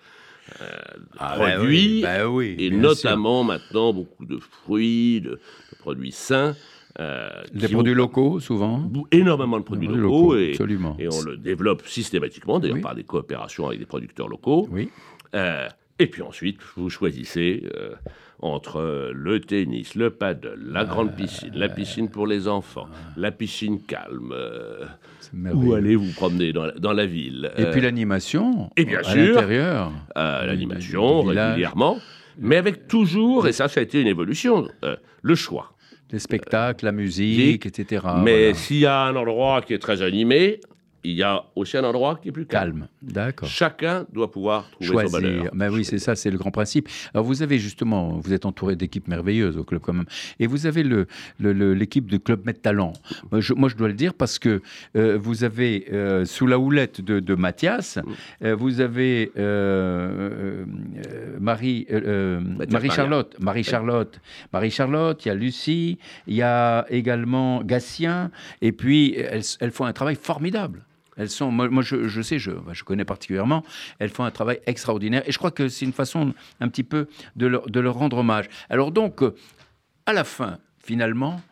euh, 0.60 0.64
de 0.96 1.06
Ah, 1.18 1.38
bah 1.38 1.52
produits, 1.56 1.68
oui, 1.68 2.00
bah 2.02 2.28
oui, 2.28 2.56
et 2.58 2.70
notamment 2.70 3.44
maintenant 3.44 3.92
beaucoup 3.92 4.24
de 4.26 4.38
fruits, 4.38 5.20
de, 5.20 5.30
de 5.32 5.76
produits 5.78 6.10
sains. 6.12 6.56
euh, 7.00 7.30
des 7.54 7.68
qui 7.68 7.72
produits 7.72 7.94
locaux 7.94 8.38
souvent. 8.40 8.90
énormément 9.12 9.58
de 9.58 9.64
produits 9.64 9.88
locaux, 9.88 10.36
et, 10.36 10.50
absolument. 10.50 10.94
et 10.98 11.08
on 11.10 11.22
le 11.22 11.36
développe 11.38 11.86
systématiquement, 11.86 12.58
d'ailleurs 12.58 12.76
Oui. 12.76 12.82
par 12.82 12.94
des 12.94 13.04
coopérations 13.04 13.66
avec 13.68 13.78
des 13.78 13.86
producteurs 13.86 14.28
locaux. 14.28 14.68
Oui. 14.70 14.90
Euh, 15.34 15.68
et 15.98 16.06
puis 16.06 16.22
ensuite, 16.22 16.58
vous 16.76 16.90
choisissez 16.90 17.64
euh, 17.76 17.94
entre 18.40 18.78
euh, 18.80 19.12
le 19.14 19.40
tennis, 19.40 19.94
le 19.94 20.10
paddle, 20.10 20.58
la 20.70 20.84
grande 20.84 21.14
piscine, 21.14 21.52
la 21.54 21.68
piscine 21.68 22.08
pour 22.08 22.26
les 22.26 22.48
enfants, 22.48 22.88
la 23.16 23.30
piscine 23.30 23.80
calme, 23.86 24.32
euh, 24.32 24.84
où 25.54 25.74
allez 25.74 25.94
vous 25.96 26.12
promener 26.12 26.52
dans 26.52 26.66
la, 26.66 26.72
dans 26.72 26.92
la 26.92 27.06
ville. 27.06 27.50
Et 27.56 27.62
Euh, 27.66 27.70
puis 27.72 27.80
l'animation. 27.80 28.70
et 28.76 28.84
bien 28.84 28.98
à 29.00 29.02
sûr, 29.04 29.34
l'intérieur. 29.34 29.92
euh, 30.16 30.46
l'animation 30.46 31.22
régulièrement, 31.22 31.98
mais 32.38 32.56
avec 32.56 32.88
toujours, 32.88 33.46
et 33.46 33.52
ça, 33.52 33.68
ça 33.68 33.80
a 33.80 33.82
été 33.82 34.00
une 34.00 34.08
évolution, 34.08 34.66
euh, 34.84 34.96
le 35.22 35.34
choix. 35.34 35.74
Les 36.10 36.18
spectacles, 36.18 36.84
la 36.84 36.92
musique, 36.92 37.64
etc. 37.64 38.04
mais 38.22 38.38
voilà. 38.48 38.54
s'il 38.54 38.78
y 38.80 38.86
a 38.86 39.02
un 39.04 39.16
endroit 39.16 39.62
qui 39.62 39.72
est 39.72 39.78
très 39.78 40.02
animé, 40.02 40.60
il 41.04 41.12
y 41.14 41.22
a 41.22 41.44
aussi 41.56 41.76
un 41.76 41.84
endroit 41.84 42.18
qui 42.20 42.28
est 42.28 42.32
plus 42.32 42.46
calme. 42.46 42.72
calme. 42.80 42.88
D'accord. 43.02 43.48
Chacun 43.48 44.06
doit 44.12 44.30
pouvoir 44.30 44.70
trouver 44.70 45.06
son 45.06 45.12
bonheur. 45.12 45.32
choisir. 45.32 45.50
Mais 45.54 45.68
oui, 45.68 45.84
c'est 45.84 45.98
ça, 45.98 46.14
c'est 46.14 46.30
le 46.30 46.38
grand 46.38 46.50
principe. 46.50 46.88
Alors 47.12 47.26
vous 47.26 47.42
avez 47.42 47.58
justement, 47.58 48.18
vous 48.18 48.32
êtes 48.32 48.46
entouré 48.46 48.76
d'équipes 48.76 49.08
merveilleuses 49.08 49.56
au 49.56 49.64
club 49.64 49.80
quand 49.82 49.92
même, 49.92 50.06
et 50.38 50.46
vous 50.46 50.66
avez 50.66 50.82
le 50.82 51.06
l'équipe 51.38 52.10
de 52.10 52.16
Club 52.16 52.46
Med 52.46 52.60
Talent. 52.60 52.92
Moi 53.30 53.40
je, 53.40 53.52
moi, 53.54 53.68
je 53.68 53.76
dois 53.76 53.88
le 53.88 53.94
dire 53.94 54.14
parce 54.14 54.38
que 54.38 54.62
euh, 54.96 55.18
vous 55.20 55.44
avez 55.44 55.86
euh, 55.92 56.24
sous 56.24 56.46
la 56.46 56.58
houlette 56.58 57.00
de, 57.00 57.20
de 57.20 57.34
Mathias, 57.34 57.98
euh, 58.42 58.54
vous 58.54 58.80
avez 58.80 59.30
Marie 61.40 61.86
Marie. 62.70 62.90
Charlotte, 62.90 63.36
Marie 63.40 63.64
Charlotte, 63.64 64.20
Marie 64.52 64.70
Charlotte. 64.70 65.24
Il 65.24 65.28
y 65.28 65.30
a 65.30 65.34
Lucie, 65.34 65.98
il 66.26 66.34
y 66.34 66.42
a 66.42 66.86
également 66.90 67.62
Gatien, 67.62 68.30
et 68.60 68.72
puis 68.72 69.14
elles, 69.16 69.42
elles 69.60 69.70
font 69.70 69.84
un 69.84 69.92
travail 69.92 70.16
formidable. 70.16 70.84
Elles 71.16 71.28
sont, 71.28 71.50
moi, 71.50 71.68
moi, 71.68 71.82
je, 71.82 72.08
je 72.08 72.22
sais, 72.22 72.38
je, 72.38 72.52
je 72.72 72.84
connais 72.84 73.04
particulièrement, 73.04 73.62
elles 73.98 74.08
font 74.10 74.24
un 74.24 74.30
travail 74.30 74.60
extraordinaire 74.66 75.22
et 75.28 75.32
je 75.32 75.38
crois 75.38 75.50
que 75.50 75.68
c'est 75.68 75.84
une 75.84 75.92
façon 75.92 76.32
un 76.60 76.68
petit 76.68 76.84
peu 76.84 77.06
de 77.36 77.46
leur, 77.46 77.66
de 77.68 77.80
leur 77.80 77.94
rendre 77.94 78.16
hommage. 78.18 78.46
Alors 78.70 78.92
donc, 78.92 79.22
euh, 79.22 79.34
à 80.06 80.12
la 80.14 80.24
fin, 80.24 80.58
finalement, 80.82 81.42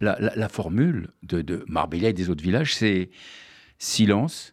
la, 0.00 0.16
la- 0.20 0.36
la 0.36 0.48
formule 0.48 1.08
de, 1.24 1.42
de 1.42 1.64
Marbella 1.66 2.10
et 2.10 2.12
des 2.12 2.30
autres 2.30 2.44
villages, 2.44 2.74
c'est 2.76 3.10
silence, 3.78 4.50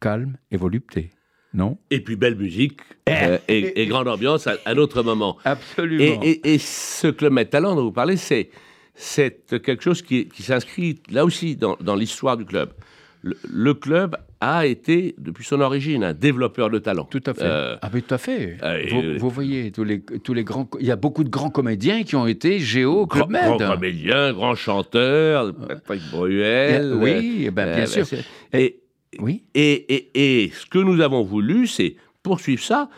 calme 0.00 0.36
et 0.50 0.56
volupté. 0.56 1.10
Non? 1.54 1.78
Et 1.90 2.00
puis 2.00 2.16
belle 2.16 2.36
musique 2.36 2.80
euh, 3.08 3.38
et, 3.48 3.82
et 3.82 3.86
grande 3.86 4.08
ambiance 4.08 4.46
à 4.46 4.56
un 4.66 4.76
autre 4.76 5.02
moment. 5.02 5.38
Absolument. 5.44 6.20
Et, 6.22 6.30
et- 6.30 6.54
et 6.54 6.58
ce 6.58 7.08
Club 7.08 7.32
Med 7.32 7.48
Talent 7.50 7.74
dont 7.76 7.84
vous 7.84 7.92
parlez, 7.92 8.16
c'est, 8.16 8.50
c'est 8.94 9.62
quelque 9.62 9.82
chose 9.82 10.02
qui, 10.02 10.28
qui 10.28 10.42
s'inscrit 10.42 11.00
là 11.10 11.24
aussi 11.24 11.56
dans, 11.56 11.76
dans 11.80 11.94
l'histoire 11.94 12.36
du 12.36 12.44
club. 12.44 12.72
Le, 13.26 13.36
le 13.52 13.74
club 13.74 14.16
a 14.40 14.66
été, 14.66 15.16
depuis 15.18 15.44
son 15.44 15.60
origine, 15.60 16.04
un 16.04 16.12
développeur 16.12 16.70
de 16.70 16.78
talent. 16.78 17.08
Tout 17.10 17.22
à 17.26 17.34
fait. 17.34 17.42
Euh, 17.42 17.74
ah, 17.82 17.90
mais 17.92 18.00
tout 18.02 18.14
à 18.14 18.18
fait. 18.18 18.56
euh, 18.62 18.82
vous, 18.90 19.18
vous 19.18 19.30
voyez, 19.30 19.72
tous 19.72 19.82
les, 19.82 20.00
tous 20.00 20.32
les 20.32 20.44
grands. 20.44 20.68
Il 20.78 20.86
y 20.86 20.92
a 20.92 20.96
beaucoup 20.96 21.24
de 21.24 21.28
grands 21.28 21.50
comédiens 21.50 22.04
qui 22.04 22.14
ont 22.14 22.28
été 22.28 22.60
géo 22.60 23.00
au 23.00 23.06
grand, 23.06 23.26
Club 23.26 23.30
Med. 23.30 23.42
grand 23.58 23.74
comédien, 23.74 24.32
grand 24.32 24.54
chanteur, 24.54 25.52
Patrick 25.66 26.02
Bruel. 26.12 26.94
oui, 27.00 27.44
eh 27.46 27.50
ben, 27.50 27.74
bien 27.74 27.84
euh, 27.84 28.04
sûr. 28.04 28.06
Et, 28.52 28.80
Oui. 29.18 29.42
et, 29.54 29.72
et, 29.96 30.44
et 30.44 30.50
ce 30.50 30.66
que 30.66 30.78
nous 30.78 31.00
avons 31.00 31.22
voulu, 31.24 31.66
c'est 31.66 31.96
poursuivre 32.22 32.62
ça 32.62 32.88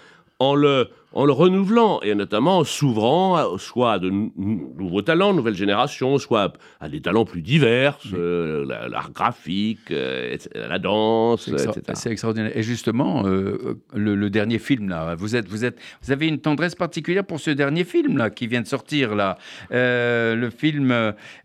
en 0.40 0.54
le, 0.54 0.88
en 1.18 1.24
le 1.26 1.32
renouvelant 1.32 2.00
et 2.02 2.14
notamment 2.14 2.58
en 2.58 2.64
s'ouvrant 2.64 3.58
soit 3.58 3.94
à 3.94 3.98
de 3.98 4.08
nou- 4.08 4.32
nouveaux 4.78 5.02
talents, 5.02 5.34
nouvelles 5.34 5.56
générations, 5.56 6.16
soit 6.18 6.52
à 6.80 6.88
des 6.88 7.00
talents 7.00 7.24
plus 7.24 7.42
divers, 7.42 7.98
euh, 8.14 8.64
la- 8.64 8.86
l'art 8.88 9.10
graphique, 9.10 9.90
euh, 9.90 10.36
la 10.54 10.78
danse, 10.78 11.46
C'est 11.46 11.52
extra- 11.54 11.72
etc. 11.72 11.92
c'est 11.94 12.10
extraordinaire. 12.12 12.52
Et 12.56 12.62
justement, 12.62 13.24
euh, 13.26 13.74
le, 13.94 14.14
le 14.14 14.30
dernier 14.30 14.58
film 14.60 14.88
là, 14.88 15.16
vous 15.16 15.34
êtes, 15.34 15.48
vous 15.48 15.64
êtes, 15.64 15.76
vous 16.02 16.12
avez 16.12 16.28
une 16.28 16.38
tendresse 16.38 16.76
particulière 16.76 17.24
pour 17.24 17.40
ce 17.40 17.50
dernier 17.50 17.82
film 17.84 18.16
là 18.16 18.30
qui 18.30 18.46
vient 18.46 18.60
de 18.62 18.66
sortir 18.68 19.16
là. 19.16 19.36
Le 19.70 20.50
film, 20.56 20.94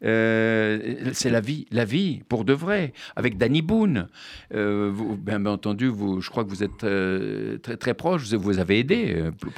c'est 0.01 1.29
la 1.31 1.41
vie, 1.41 1.65
la 1.71 1.85
vie 1.85 2.21
pour 2.29 2.45
de 2.45 2.53
vrai, 2.53 2.93
avec 3.15 3.37
Danny 3.37 3.61
Boone. 3.63 4.07
Vous, 4.51 5.17
bien, 5.17 5.39
bien 5.39 5.51
entendu, 5.51 5.87
vous, 5.87 6.21
je 6.21 6.29
crois 6.29 6.43
que 6.43 6.49
vous 6.49 6.63
êtes 6.63 6.85
très 7.63 7.77
très 7.77 7.93
proche. 7.95 8.31
Vous, 8.33 8.59
avez 8.59 8.79
aidé 8.79 9.15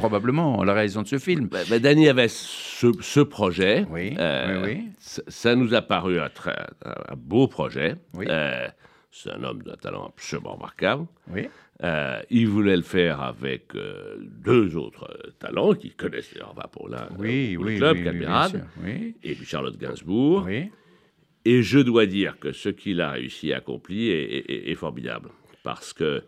probablement 0.07 0.63
la 0.63 0.73
réalisation 0.73 1.01
de 1.03 1.07
ce 1.07 1.17
film. 1.17 1.47
Bah, 1.47 1.59
bah, 1.69 1.79
Danny 1.79 2.07
avait 2.09 2.27
ce, 2.27 2.87
ce 3.01 3.19
projet. 3.19 3.85
Oui, 3.89 4.15
Euh, 4.19 4.63
oui, 4.63 4.71
oui. 4.75 4.83
Ça, 4.99 5.55
nous 5.55 5.73
a 5.73 5.81
paru 5.81 6.19
un, 6.19 6.29
très, 6.29 6.55
un 6.85 7.15
beau 7.15 7.47
projet. 7.47 7.95
Oui. 8.13 8.25
Euh, 8.29 8.67
c'est 9.11 9.31
un 9.31 9.43
homme 9.43 9.61
d'un 9.63 9.75
talent 9.75 10.07
absolument 10.07 10.53
remarquable. 10.55 11.05
Oui. 11.29 11.47
Euh, 11.83 12.21
il 12.29 12.47
voulait 12.47 12.77
le 12.77 12.83
faire 12.83 13.21
avec 13.21 13.75
euh, 13.75 14.15
deux 14.19 14.77
autres 14.77 15.09
euh, 15.25 15.29
talents 15.39 15.73
qui 15.73 15.91
connaissent 15.91 16.33
leur 16.35 16.53
va 16.53 16.67
pour 16.67 16.87
là 16.87 17.09
Oui, 17.19 17.57
club, 17.77 17.97
oui, 18.83 19.13
et 19.23 19.33
puis 19.35 19.45
Charlotte 19.45 19.77
Gainsbourg. 19.77 20.43
oui. 20.45 20.71
Et 21.47 21.61
je 21.61 21.77
dois 21.79 22.05
dire 22.07 22.39
que 22.39 22.51
ce 22.53 22.69
qu'il 22.69 23.01
a 23.01 23.11
réussi 23.11 23.53
à 23.53 23.57
accomplir 23.57 24.15
est, 24.15 24.23
est- 24.23 24.49
est- 24.51 24.71
est 24.71 24.75
formidable. 24.75 25.29
Parce 25.63 25.93
que 25.93 26.23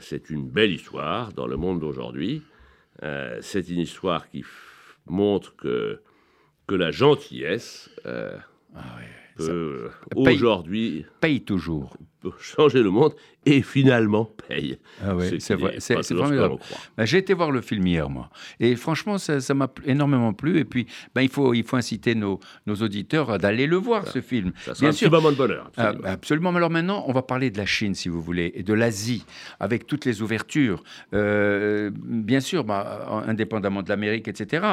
c'est 0.00 0.30
une 0.30 0.48
belle 0.48 0.72
histoire 0.72 1.32
dans 1.32 1.46
le 1.46 1.56
monde 1.56 1.80
d'aujourd'hui. 1.80 2.42
Euh, 3.02 3.38
c'est 3.40 3.68
une 3.68 3.80
histoire 3.80 4.28
qui 4.28 4.44
montre 5.06 5.56
que, 5.56 6.02
la 6.68 6.92
gentillesse 6.92 7.90
euh, 8.06 8.38
Ah. 8.76 9.00
Peut 9.46 10.30
aujourd'hui 10.32 11.04
Paye 11.20 11.40
toujours. 11.42 11.96
changer 12.38 12.82
le 12.82 12.90
monde 12.90 13.14
et 13.46 13.62
finalement 13.62 14.26
paye. 14.46 14.78
Ah 15.02 15.16
ouais, 15.16 15.30
Ce 15.30 15.38
c'est 15.38 15.54
vrai, 15.54 15.76
c'est 15.78 15.94
formidable. 16.14 16.56
Ben, 16.96 17.06
J'ai 17.06 17.16
été 17.18 17.32
voir 17.32 17.50
le 17.50 17.62
film 17.62 17.86
hier, 17.86 18.10
moi. 18.10 18.28
Et 18.58 18.76
franchement, 18.76 19.16
ça 19.16 19.54
m'a 19.54 19.68
énormément 19.86 20.34
plu. 20.34 20.58
Et 20.58 20.64
puis, 20.66 20.86
ben, 21.14 21.22
il, 21.22 21.30
faut, 21.30 21.54
il 21.54 21.64
faut 21.64 21.76
inciter 21.76 22.14
nos, 22.14 22.38
nos 22.66 22.74
auditeurs 22.76 23.30
à 23.30 23.38
d'aller 23.38 23.66
le 23.66 23.76
voir, 23.76 24.06
ce 24.06 24.20
film. 24.20 24.52
Ça 24.66 24.74
sera 24.74 24.80
Bien 24.80 24.88
un 24.90 24.92
sûr. 24.92 25.10
moment 25.10 25.30
de 25.32 25.36
bonheur. 25.36 25.70
Ah, 25.78 25.88
absolument. 25.88 26.08
absolument. 26.12 26.52
Mais 26.52 26.58
Alors 26.58 26.70
maintenant, 26.70 27.04
on 27.06 27.12
va 27.12 27.22
parler 27.22 27.50
de 27.50 27.56
la 27.56 27.66
Chine, 27.66 27.94
si 27.94 28.10
vous 28.10 28.20
voulez, 28.20 28.52
et 28.54 28.62
de 28.62 28.74
l'Asie, 28.74 29.24
avec 29.58 29.86
toutes 29.86 30.04
les 30.04 30.20
ouvertures. 30.20 30.82
Euh, 31.14 31.90
bien 31.94 32.40
sûr, 32.40 32.64
bah, 32.64 33.24
indépendamment 33.26 33.82
de 33.82 33.88
l'Amérique, 33.88 34.28
etc. 34.28 34.66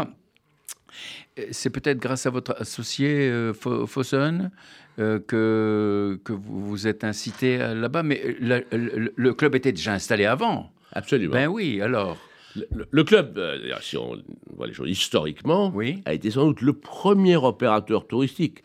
Euh, 1.39 1.43
C'est 1.51 1.69
peut-être 1.69 1.99
grâce 1.99 2.25
à 2.25 2.29
votre 2.29 2.55
associé 2.59 3.07
euh, 3.29 3.53
Fo- 3.53 3.85
Fossen 3.87 4.51
euh, 4.99 5.19
que, 5.19 6.19
que 6.23 6.33
vous 6.33 6.65
vous 6.69 6.87
êtes 6.87 7.03
incité 7.03 7.57
là-bas. 7.57 8.03
Mais 8.03 8.35
la- 8.39 8.61
le, 8.71 9.13
le 9.15 9.33
club 9.33 9.55
était 9.55 9.71
déjà 9.71 9.93
installé 9.93 10.25
avant. 10.25 10.71
Absolument. 10.93 11.33
Ben 11.33 11.47
oui, 11.47 11.81
alors. 11.81 12.17
Le, 12.89 13.03
club, 13.03 13.37
euh, 13.37 13.71
si 13.81 13.97
on 13.97 14.17
voit 14.55 14.65
les 14.65 14.73
choses 14.73 14.89
historiquement, 14.89 15.71
Oui. 15.75 16.01
a 16.05 16.13
été 16.15 16.31
sans 16.31 16.47
doute 16.47 16.61
le 16.61 16.73
premier 16.73 17.35
opérateur 17.35 18.07
touristique 18.07 18.63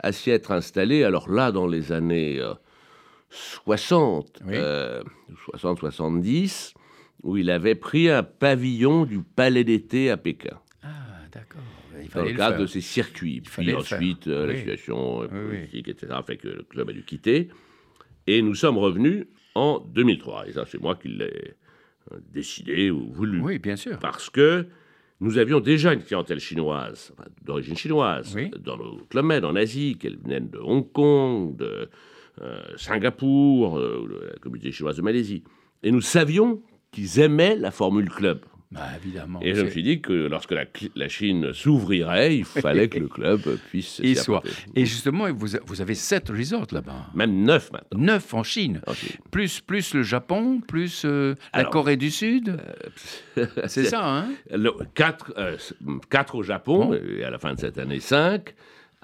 à 0.00 0.12
s'y 0.12 0.30
être 0.30 0.50
installé. 0.50 1.02
Alors 1.02 1.30
là, 1.30 1.50
dans 1.50 1.66
les 1.66 1.92
années 1.92 2.38
euh, 2.38 2.52
60, 3.30 4.40
Oui. 4.46 4.52
euh, 4.56 5.02
60-70, 5.56 6.74
où 7.22 7.36
il 7.36 7.50
avait 7.50 7.74
pris 7.74 8.10
un 8.10 8.22
pavillon 8.22 9.04
du 9.06 9.20
Palais 9.20 9.64
d'été 9.64 10.10
à 10.10 10.16
Pékin, 10.16 10.58
d'accord. 11.32 11.62
Il 12.00 12.08
dans 12.08 12.24
le 12.24 12.32
cadre 12.32 12.60
de 12.60 12.66
ses 12.66 12.80
circuits. 12.80 13.40
Puis 13.40 13.74
ensuite, 13.74 14.28
euh, 14.28 14.46
la 14.46 14.56
situation 14.56 15.22
euh, 15.22 15.26
oui. 15.32 15.58
politique, 15.58 15.88
etc., 15.88 16.12
fait 16.26 16.36
que 16.36 16.48
le 16.48 16.62
club 16.62 16.90
a 16.90 16.92
dû 16.92 17.02
quitter. 17.04 17.48
Et 18.26 18.42
nous 18.42 18.54
sommes 18.54 18.78
revenus 18.78 19.26
en 19.54 19.80
2003. 19.80 20.48
Et 20.48 20.52
ça, 20.52 20.64
c'est 20.66 20.80
moi 20.80 20.94
qui 20.96 21.08
l'ai 21.08 21.54
euh, 22.12 22.18
décidé 22.32 22.90
ou 22.90 23.10
voulu. 23.12 23.40
Oui, 23.40 23.58
bien 23.58 23.76
sûr. 23.76 23.98
parce 23.98 24.30
que 24.30 24.66
nous 25.20 25.38
avions 25.38 25.60
déjà 25.60 25.92
une 25.92 26.02
clientèle 26.02 26.40
chinoise, 26.40 27.14
d'origine 27.44 27.76
chinoise, 27.76 28.34
Oui. 28.34 28.50
dans 28.58 28.76
nos 28.76 28.96
clubs 29.08 29.24
med 29.24 29.44
en 29.44 29.54
Asie, 29.54 29.96
qu'elle 29.96 30.16
venait 30.16 30.40
de 30.40 30.58
Hong 30.58 30.90
Kong, 30.90 31.56
de 31.56 31.88
euh, 32.40 32.60
Singapour, 32.76 33.78
euh, 33.78 34.04
de 34.10 34.26
la 34.32 34.38
communauté 34.40 34.72
chinoise 34.72 34.96
de 34.96 35.02
Malaisie. 35.02 35.44
Et 35.84 35.92
nous 35.92 36.00
savions 36.00 36.60
qu'ils 36.90 37.20
aimaient 37.20 37.56
la 37.56 37.70
formule 37.70 38.10
club. 38.10 38.40
Bah, 38.72 38.88
évidemment. 38.96 39.38
Et 39.42 39.54
je 39.54 39.62
me 39.62 39.68
suis 39.70 39.82
dit 39.82 40.00
que 40.00 40.12
lorsque 40.12 40.52
la, 40.52 41.08
Chine 41.08 41.52
s'ouvrirait, 41.52 42.38
il 42.38 42.44
fallait 42.66 42.88
que 42.88 42.98
le 42.98 43.08
club 43.08 43.40
puisse 43.68 43.96
s'y 44.00 44.14
soit. 44.14 44.42
Et 44.74 44.86
justement, 44.86 45.26
vous, 45.32 45.80
avez 45.80 45.94
sept 45.94 46.30
resorts 46.30 46.68
là-bas. 46.72 47.06
Même 47.14 47.44
neuf 47.44 47.70
maintenant. 47.70 47.98
Neuf 48.00 48.32
en 48.32 48.42
Chine. 48.42 48.80
Plus, 49.30 49.60
plus 49.60 49.92
le 49.94 50.02
Japon, 50.02 50.60
plus 50.66 51.02
euh, 51.04 51.34
la 51.54 51.64
Corée 51.64 51.96
du 51.96 52.10
Sud. 52.10 52.56
C'est 53.66 53.84
ça, 53.84 54.04
hein 54.04 54.28
Le- 54.50 54.72
quatre, 54.94 55.34
euh, 55.36 55.56
quatre 56.08 56.34
au 56.36 56.42
Japon, 56.42 56.86
Bon. 56.86 56.94
et 56.94 57.24
à 57.24 57.30
la 57.30 57.38
fin 57.38 57.52
de 57.54 57.60
cette 57.60 57.76
année, 57.78 58.00
cinq. 58.00 58.54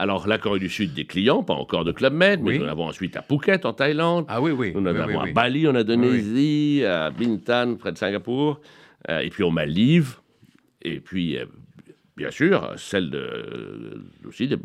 Alors, 0.01 0.29
la 0.29 0.39
Corée 0.39 0.61
du 0.61 0.69
Sud, 0.69 0.95
des 0.95 1.05
clients, 1.07 1.43
pas 1.43 1.55
encore 1.55 1.85
de 1.85 1.91
Club 1.93 2.15
Med, 2.15 2.41
mais 2.41 2.51
Oui. 2.51 2.59
nous 2.61 2.65
en 2.65 2.69
avons 2.69 2.87
ensuite 2.87 3.17
à 3.17 3.23
Phuket, 3.23 3.67
en 3.67 3.73
Thaïlande. 3.73 4.25
Ah 4.29 4.41
oui, 4.41 4.53
oui. 4.53 4.73
nous 4.75 4.81
en 4.81 4.93
oui, 4.95 5.01
avons 5.01 5.23
oui, 5.23 5.31
à. 5.31 5.33
Bali, 5.33 5.67
en 5.67 5.75
Indonésie, 5.75 6.85
à 6.87 7.11
Bintan, 7.11 7.75
près 7.75 7.93
de 7.93 7.99
Singapour, 7.99 8.61
euh, 8.61 8.65
et 9.09 9.31
puis 9.31 9.43
aux 9.43 9.51
Maldives. 9.51 10.17
Et 10.83 11.01
puis, 11.01 11.37
euh, 11.37 11.47
bien 12.17 12.31
sûr, 12.31 12.75
celle 12.77 13.11
euh, 13.15 14.03
aussi 14.27 14.49
des, 14.49 14.57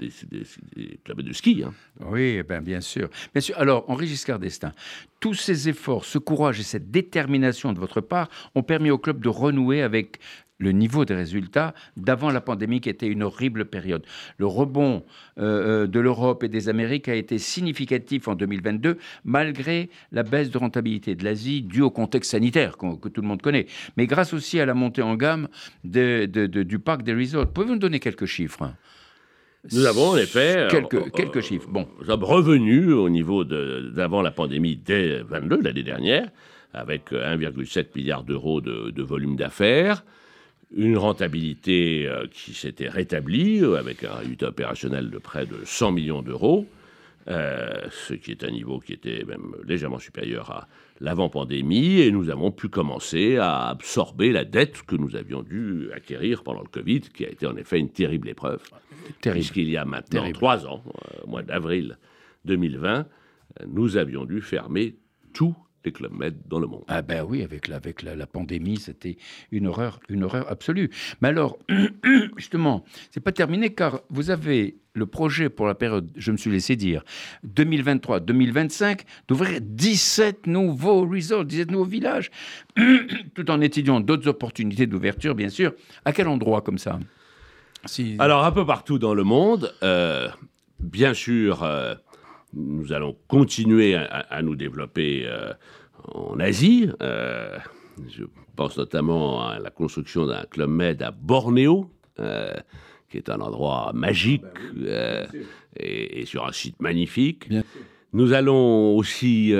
des, 0.00 0.98
clubs 1.04 1.20
de 1.20 1.32
ski. 1.32 1.62
hein. 1.64 1.72
Oui, 2.00 2.42
ben, 2.42 2.62
bien 2.62 2.80
sûr. 2.80 3.08
Bien 3.32 3.40
sûr. 3.40 3.56
Alors, 3.58 3.84
Henri 3.88 4.06
Giscard 4.06 4.38
d'Estaing, 4.38 4.72
tous 5.20 5.34
ces 5.34 5.68
efforts, 5.68 6.04
ce 6.04 6.18
courage 6.18 6.58
et 6.60 6.64
cette 6.64 6.90
détermination 6.90 7.72
de 7.72 7.78
votre 7.78 8.00
part 8.00 8.28
ont 8.54 8.62
permis 8.62 8.90
au 8.90 8.98
club 8.98 9.22
de 9.22 9.28
renouer 9.28 9.82
avec 9.82 10.18
le 10.62 10.72
niveau 10.72 11.04
des 11.04 11.14
résultats 11.14 11.74
d'avant 11.96 12.30
la 12.30 12.40
pandémie 12.40 12.80
qui 12.80 12.88
était 12.88 13.08
une 13.08 13.22
horrible 13.24 13.64
période. 13.66 14.04
Le 14.38 14.46
rebond 14.46 15.02
euh, 15.38 15.82
euh, 15.84 15.86
de 15.86 16.00
l'Europe 16.00 16.44
et 16.44 16.48
des 16.48 16.68
Amériques 16.68 17.08
a 17.08 17.14
été 17.14 17.38
significatif 17.38 18.28
en 18.28 18.34
2022 18.34 18.96
malgré 19.24 19.90
la 20.12 20.22
baisse 20.22 20.50
de 20.50 20.58
rentabilité 20.58 21.14
de 21.14 21.24
l'Asie 21.24 21.62
due 21.62 21.82
au 21.82 21.90
contexte 21.90 22.30
sanitaire 22.30 22.76
que 22.78 23.08
tout 23.08 23.20
le 23.22 23.26
monde 23.28 23.42
connaît, 23.42 23.66
mais 23.96 24.06
grâce 24.06 24.32
aussi 24.32 24.60
à 24.60 24.66
la 24.66 24.74
montée 24.74 25.02
en 25.02 25.16
gamme 25.16 25.48
de- 25.84 26.26
de- 26.26 26.46
de- 26.46 26.62
du 26.62 26.78
parc 26.78 27.02
des 27.02 27.14
resorts. 27.14 27.46
Pouvez-vous 27.48 27.72
nous 27.74 27.78
donner 27.78 27.98
quelques 28.00 28.26
chiffres? 28.26 28.72
Nous 29.72 29.86
avons 29.86 30.08
en 30.10 30.16
effet... 30.16 30.54
euh, 30.56 30.68
Quelques, 30.68 30.94
euh, 30.94 31.10
quelques 31.14 31.40
chiffres. 31.40 31.68
Bon. 31.68 31.88
Nous 32.00 32.06
sommes 32.06 32.24
revenus 32.24 32.88
au 32.88 33.08
niveau 33.08 33.44
d'avant 33.44 34.22
la 34.22 34.30
pandémie 34.32 34.76
dès 34.76 35.22
22, 35.22 35.60
l'année 35.62 35.82
dernière, 35.84 36.28
avec 36.74 37.12
euh, 37.12 37.36
1,7 37.36 37.86
milliard 37.94 38.24
d'euros 38.24 38.60
de, 38.60 38.90
de 38.90 39.02
volume 39.02 39.36
d'affaires, 39.36 40.04
une 40.74 40.96
rentabilité 40.96 42.06
euh, 42.06 42.26
qui 42.30 42.54
s'était 42.54 42.88
rétablie 42.88 43.62
euh, 43.62 43.76
avec 43.76 44.04
un 44.04 44.14
résultat 44.14 44.48
opérationnel 44.48 45.10
de 45.10 45.18
près 45.18 45.46
de 45.46 45.56
100 45.64 45.92
millions 45.92 46.22
d'euros, 46.22 46.66
euh, 47.28 47.82
ce 47.90 48.14
qui 48.14 48.32
est 48.32 48.42
un 48.42 48.50
niveau 48.50 48.80
qui 48.80 48.92
était 48.92 49.24
même 49.24 49.54
légèrement 49.64 49.98
supérieur 49.98 50.50
à 50.50 50.68
l'avant-pandémie, 51.00 52.00
et 52.00 52.10
nous 52.10 52.30
avons 52.30 52.50
pu 52.50 52.68
commencer 52.68 53.36
à 53.36 53.68
absorber 53.68 54.32
la 54.32 54.44
dette 54.44 54.82
que 54.82 54.96
nous 54.96 55.14
avions 55.14 55.42
dû 55.42 55.90
acquérir 55.94 56.42
pendant 56.42 56.62
le 56.62 56.68
Covid, 56.68 57.00
qui 57.00 57.24
a 57.24 57.28
été 57.28 57.46
en 57.46 57.56
effet 57.56 57.78
une 57.78 57.90
terrible 57.90 58.28
épreuve. 58.28 58.62
Terrible. 59.20 59.40
Puisqu'il 59.40 59.70
y 59.70 59.76
a 59.76 59.84
maintenant 59.84 60.20
Terrible. 60.20 60.36
trois 60.36 60.66
ans, 60.66 60.82
au 61.22 61.28
mois 61.28 61.42
d'avril 61.42 61.96
2020, 62.44 63.06
euh, 63.60 63.64
nous 63.68 63.96
avions 63.96 64.24
dû 64.24 64.40
fermer 64.40 64.96
tous 65.32 65.54
les 65.84 65.92
clubs 65.92 66.12
med 66.12 66.34
dans 66.46 66.58
le 66.58 66.66
monde. 66.66 66.84
Ah 66.88 67.02
ben 67.02 67.24
oui, 67.24 67.42
avec 67.42 67.68
la, 67.68 67.76
avec 67.76 68.02
la, 68.02 68.14
la 68.14 68.26
pandémie, 68.26 68.78
c'était 68.78 69.16
une 69.50 69.66
horreur, 69.66 70.00
une 70.08 70.24
horreur 70.24 70.50
absolue. 70.50 70.90
Mais 71.20 71.28
alors, 71.28 71.58
justement, 72.36 72.84
c'est 73.10 73.20
pas 73.20 73.32
terminé 73.32 73.74
car 73.74 74.00
vous 74.10 74.30
avez 74.30 74.76
le 74.94 75.06
projet 75.06 75.48
pour 75.48 75.66
la 75.66 75.74
période, 75.74 76.10
je 76.16 76.32
me 76.32 76.36
suis 76.36 76.50
laissé 76.50 76.76
dire, 76.76 77.02
2023-2025, 77.46 79.00
d'ouvrir 79.26 79.60
17 79.60 80.46
nouveaux 80.46 81.06
resorts, 81.06 81.44
17 81.44 81.70
nouveaux 81.70 81.84
villages, 81.84 82.30
tout 83.34 83.50
en 83.50 83.60
étudiant 83.60 84.00
d'autres 84.00 84.28
opportunités 84.28 84.86
d'ouverture, 84.86 85.34
bien 85.34 85.48
sûr. 85.48 85.72
À 86.04 86.12
quel 86.12 86.28
endroit 86.28 86.60
comme 86.60 86.78
ça? 86.78 86.98
Si... 87.86 88.16
Alors, 88.18 88.44
un 88.44 88.52
peu 88.52 88.66
partout 88.66 88.98
dans 88.98 89.14
le 89.14 89.24
monde, 89.24 89.74
euh, 89.82 90.28
bien 90.78 91.14
sûr, 91.14 91.62
euh, 91.62 91.94
nous 92.54 92.92
allons 92.92 93.16
continuer 93.28 93.94
à, 93.94 94.42
nous 94.42 94.56
développer 94.56 95.24
euh, 95.26 95.52
en 96.08 96.38
Asie. 96.40 96.88
Euh, 97.02 97.58
je 98.08 98.24
pense 98.56 98.76
notamment 98.76 99.46
à 99.46 99.58
la 99.58 99.70
construction 99.70 100.26
d'un 100.26 100.44
club 100.44 100.70
med 100.70 101.02
à 101.02 101.10
Bornéo, 101.10 101.90
euh, 102.20 102.52
qui 103.08 103.18
est 103.18 103.30
un 103.30 103.40
endroit 103.40 103.92
magique 103.94 104.44
euh, 104.82 105.26
et, 105.76 106.20
et 106.20 106.26
sur 106.26 106.46
un 106.46 106.52
site 106.52 106.80
magnifique. 106.80 107.48
Bien 107.48 107.62
Nous 108.12 108.32
allons 108.32 108.96
aussi 108.96 109.54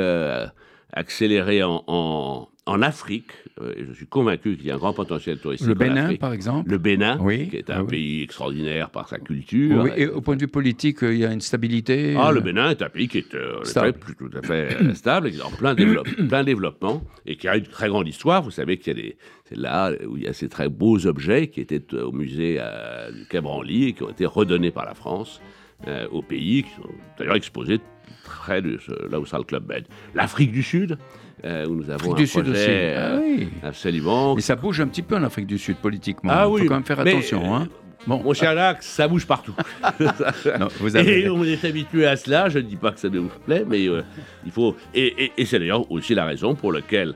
accélérer 0.92 1.62
en, 1.62 1.84
en, 1.86 2.48
en 2.64 2.80
Afrique. 2.80 3.32
Euh, 3.60 3.72
je 3.88 3.92
suis 3.92 4.06
convaincu 4.06 4.56
qu'il 4.56 4.66
y 4.66 4.70
a 4.70 4.74
un 4.74 4.78
grand 4.78 4.92
potentiel 4.92 5.38
touristique. 5.38 5.66
Le 5.66 5.74
Bénin, 5.74 6.14
par 6.14 6.32
exemple 6.32 6.70
Le 6.70 6.78
Bénin, 6.78 7.18
Oui, 7.20 7.48
qui 7.48 7.56
est 7.56 7.68
ah 7.70 7.78
un 7.78 7.82
oui. 7.82 7.88
pays 7.88 8.22
extraordinaire 8.22 8.90
par 8.90 9.08
sa 9.08 9.18
culture. 9.18 9.82
Oui, 9.82 9.90
et 9.96 10.06
au 10.06 10.20
point 10.20 10.36
de 10.36 10.42
vue 10.42 10.48
politique, 10.48 11.02
euh, 11.02 11.12
il 11.12 11.20
y 11.20 11.24
a 11.24 11.32
une 11.32 11.40
stabilité 11.40 12.14
Ah, 12.16 12.28
euh, 12.28 12.32
le 12.32 12.40
Bénin 12.40 12.70
est 12.70 12.80
un 12.82 12.88
pays 12.88 13.08
qui 13.08 13.18
est 13.18 13.34
euh, 13.34 13.64
Stable. 13.64 13.98
tout 14.16 14.30
à 14.36 14.42
fait 14.42 14.76
euh, 14.80 14.94
stable, 14.94 15.32
en 15.44 15.50
plein, 15.50 15.74
développe- 15.74 16.08
plein 16.28 16.44
développement, 16.44 17.02
et 17.26 17.36
qui 17.36 17.48
a 17.48 17.56
une 17.56 17.64
très 17.66 17.88
grande 17.88 18.06
histoire. 18.06 18.42
Vous 18.42 18.52
savez 18.52 18.76
qu'il 18.78 18.96
y 18.96 19.00
a 19.00 19.02
des, 19.02 19.16
c'est 19.46 19.58
là 19.58 19.90
où 20.06 20.16
il 20.16 20.22
y 20.22 20.28
a 20.28 20.32
ces 20.32 20.48
très 20.48 20.68
beaux 20.68 21.04
objets 21.06 21.48
qui 21.48 21.60
étaient 21.60 21.82
euh, 21.94 22.04
au 22.06 22.12
musée 22.12 22.58
euh, 22.60 23.10
du 23.10 23.26
Quai 23.26 23.40
Branly 23.40 23.88
et 23.88 23.92
qui 23.92 24.04
ont 24.04 24.10
été 24.10 24.24
redonnés 24.24 24.70
par 24.70 24.84
la 24.84 24.94
France 24.94 25.40
euh, 25.88 26.06
au 26.12 26.22
pays, 26.22 26.62
qui 26.62 26.70
sont 26.76 26.88
d'ailleurs 27.18 27.34
exposés 27.34 27.80
près 28.24 28.62
de 28.62 28.78
là 29.10 29.18
où 29.18 29.26
sera 29.26 29.38
le 29.38 29.44
Club 29.44 29.66
Med. 29.68 29.84
L'Afrique 30.14 30.52
du 30.52 30.62
Sud, 30.62 30.96
euh, 31.44 31.66
où 31.66 31.74
nous 31.74 31.90
avons 31.90 32.12
Afrique 32.12 32.14
un 32.14 32.16
du 32.20 32.26
Sud 32.26 32.48
aussi. 32.48 32.66
euh, 32.68 33.16
Ah 33.16 33.20
oui. 33.22 33.48
absolument. 33.62 34.36
Et 34.36 34.40
ça 34.40 34.56
bouge 34.56 34.80
un 34.80 34.86
petit 34.86 35.02
peu 35.02 35.16
en 35.16 35.22
Afrique 35.24 35.46
du 35.46 35.58
Sud 35.58 35.76
politiquement. 35.76 36.30
Ah 36.34 36.44
Il 36.46 36.52
oui, 36.52 36.62
faut 36.62 36.68
quand 36.68 36.74
même 36.74 36.84
faire 36.84 37.00
attention. 37.00 37.54
Hein. 37.54 37.68
Bon, 38.06 38.20
Mon 38.22 38.32
cher 38.34 38.54
Lac, 38.54 38.82
ça 38.82 39.06
bouge 39.06 39.26
partout. 39.26 39.54
non, 40.00 40.68
vous 40.80 40.96
avez 40.96 41.20
Et 41.22 41.28
on 41.30 41.44
est 41.44 41.64
habitué 41.64 42.04
à 42.06 42.16
cela. 42.16 42.48
Je 42.48 42.58
ne 42.58 42.64
dis 42.64 42.76
pas 42.76 42.90
que 42.92 42.98
ça 43.00 43.08
nous 43.08 43.28
plaît, 43.46 43.64
mais 43.68 43.86
euh, 43.88 44.02
il 44.44 44.50
faut. 44.50 44.76
Et, 44.94 45.24
et- 45.26 45.32
et 45.38 45.44
c'est 45.44 45.58
d'ailleurs 45.60 45.88
aussi 45.90 46.14
la 46.14 46.24
raison 46.24 46.54
pour 46.56 46.72
laquelle, 46.72 47.14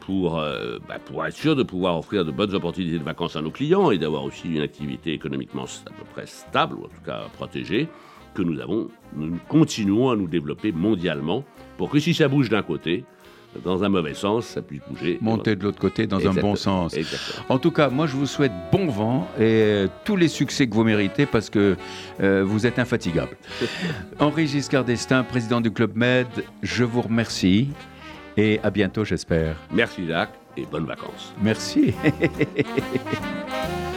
pour, 0.00 0.38
euh, 0.38 0.78
bah, 0.88 0.98
pour 1.04 1.26
être 1.26 1.34
sûr 1.36 1.56
de 1.56 1.62
pouvoir 1.64 1.98
offrir 1.98 2.24
de 2.24 2.30
bonnes 2.30 2.54
opportunités 2.54 2.98
de 2.98 3.04
vacances 3.04 3.34
à 3.36 3.42
nos 3.42 3.50
clients 3.50 3.90
et 3.90 3.98
d'avoir 3.98 4.22
aussi 4.24 4.48
une 4.54 4.60
activité 4.62 5.12
économiquement 5.12 5.64
à 5.64 5.90
peu 5.90 6.04
près 6.14 6.26
stable, 6.26 6.76
ou 6.76 6.84
en 6.84 6.88
tout 6.88 7.02
cas 7.04 7.22
protégée, 7.34 7.88
que 8.34 8.42
nous 8.42 8.60
avons, 8.60 8.88
nous 9.16 9.38
continuons 9.48 10.10
à 10.10 10.16
nous 10.16 10.28
développer 10.28 10.70
mondialement 10.70 11.42
pour 11.76 11.90
que 11.90 11.98
si 11.98 12.14
ça 12.14 12.28
bouge 12.28 12.48
d'un 12.48 12.62
côté, 12.62 13.04
dans 13.64 13.82
un 13.82 13.88
mauvais 13.88 14.14
sens, 14.14 14.46
ça 14.46 14.62
puisse 14.62 14.80
bouger. 14.88 15.18
monter 15.20 15.56
de 15.56 15.62
l'autre 15.62 15.78
côté 15.78 16.06
dans 16.06 16.26
un 16.26 16.34
bon 16.34 16.56
sens. 16.56 16.94
Exactement. 16.94 17.46
En 17.48 17.58
tout 17.58 17.70
cas, 17.70 17.88
moi, 17.88 18.06
je 18.06 18.16
vous 18.16 18.26
souhaite 18.26 18.52
bon 18.70 18.88
vent 18.88 19.28
et 19.38 19.42
euh, 19.42 19.88
tous 20.04 20.16
les 20.16 20.28
succès 20.28 20.66
que 20.66 20.74
vous 20.74 20.84
méritez 20.84 21.26
parce 21.26 21.50
que 21.50 21.76
euh, 22.20 22.44
vous 22.44 22.66
êtes 22.66 22.78
infatigable. 22.78 23.36
Henri 24.18 24.46
Giscard 24.46 24.84
d'Estaing, 24.84 25.24
président 25.24 25.60
du 25.60 25.70
Club 25.70 25.96
Med, 25.96 26.28
je 26.62 26.84
vous 26.84 27.02
remercie 27.02 27.68
et 28.36 28.60
à 28.62 28.70
bientôt, 28.70 29.04
j'espère. 29.04 29.56
Merci 29.72 30.06
Jacques 30.06 30.38
et 30.56 30.66
bonnes 30.66 30.86
vacances. 30.86 31.34
Merci. 31.42 31.94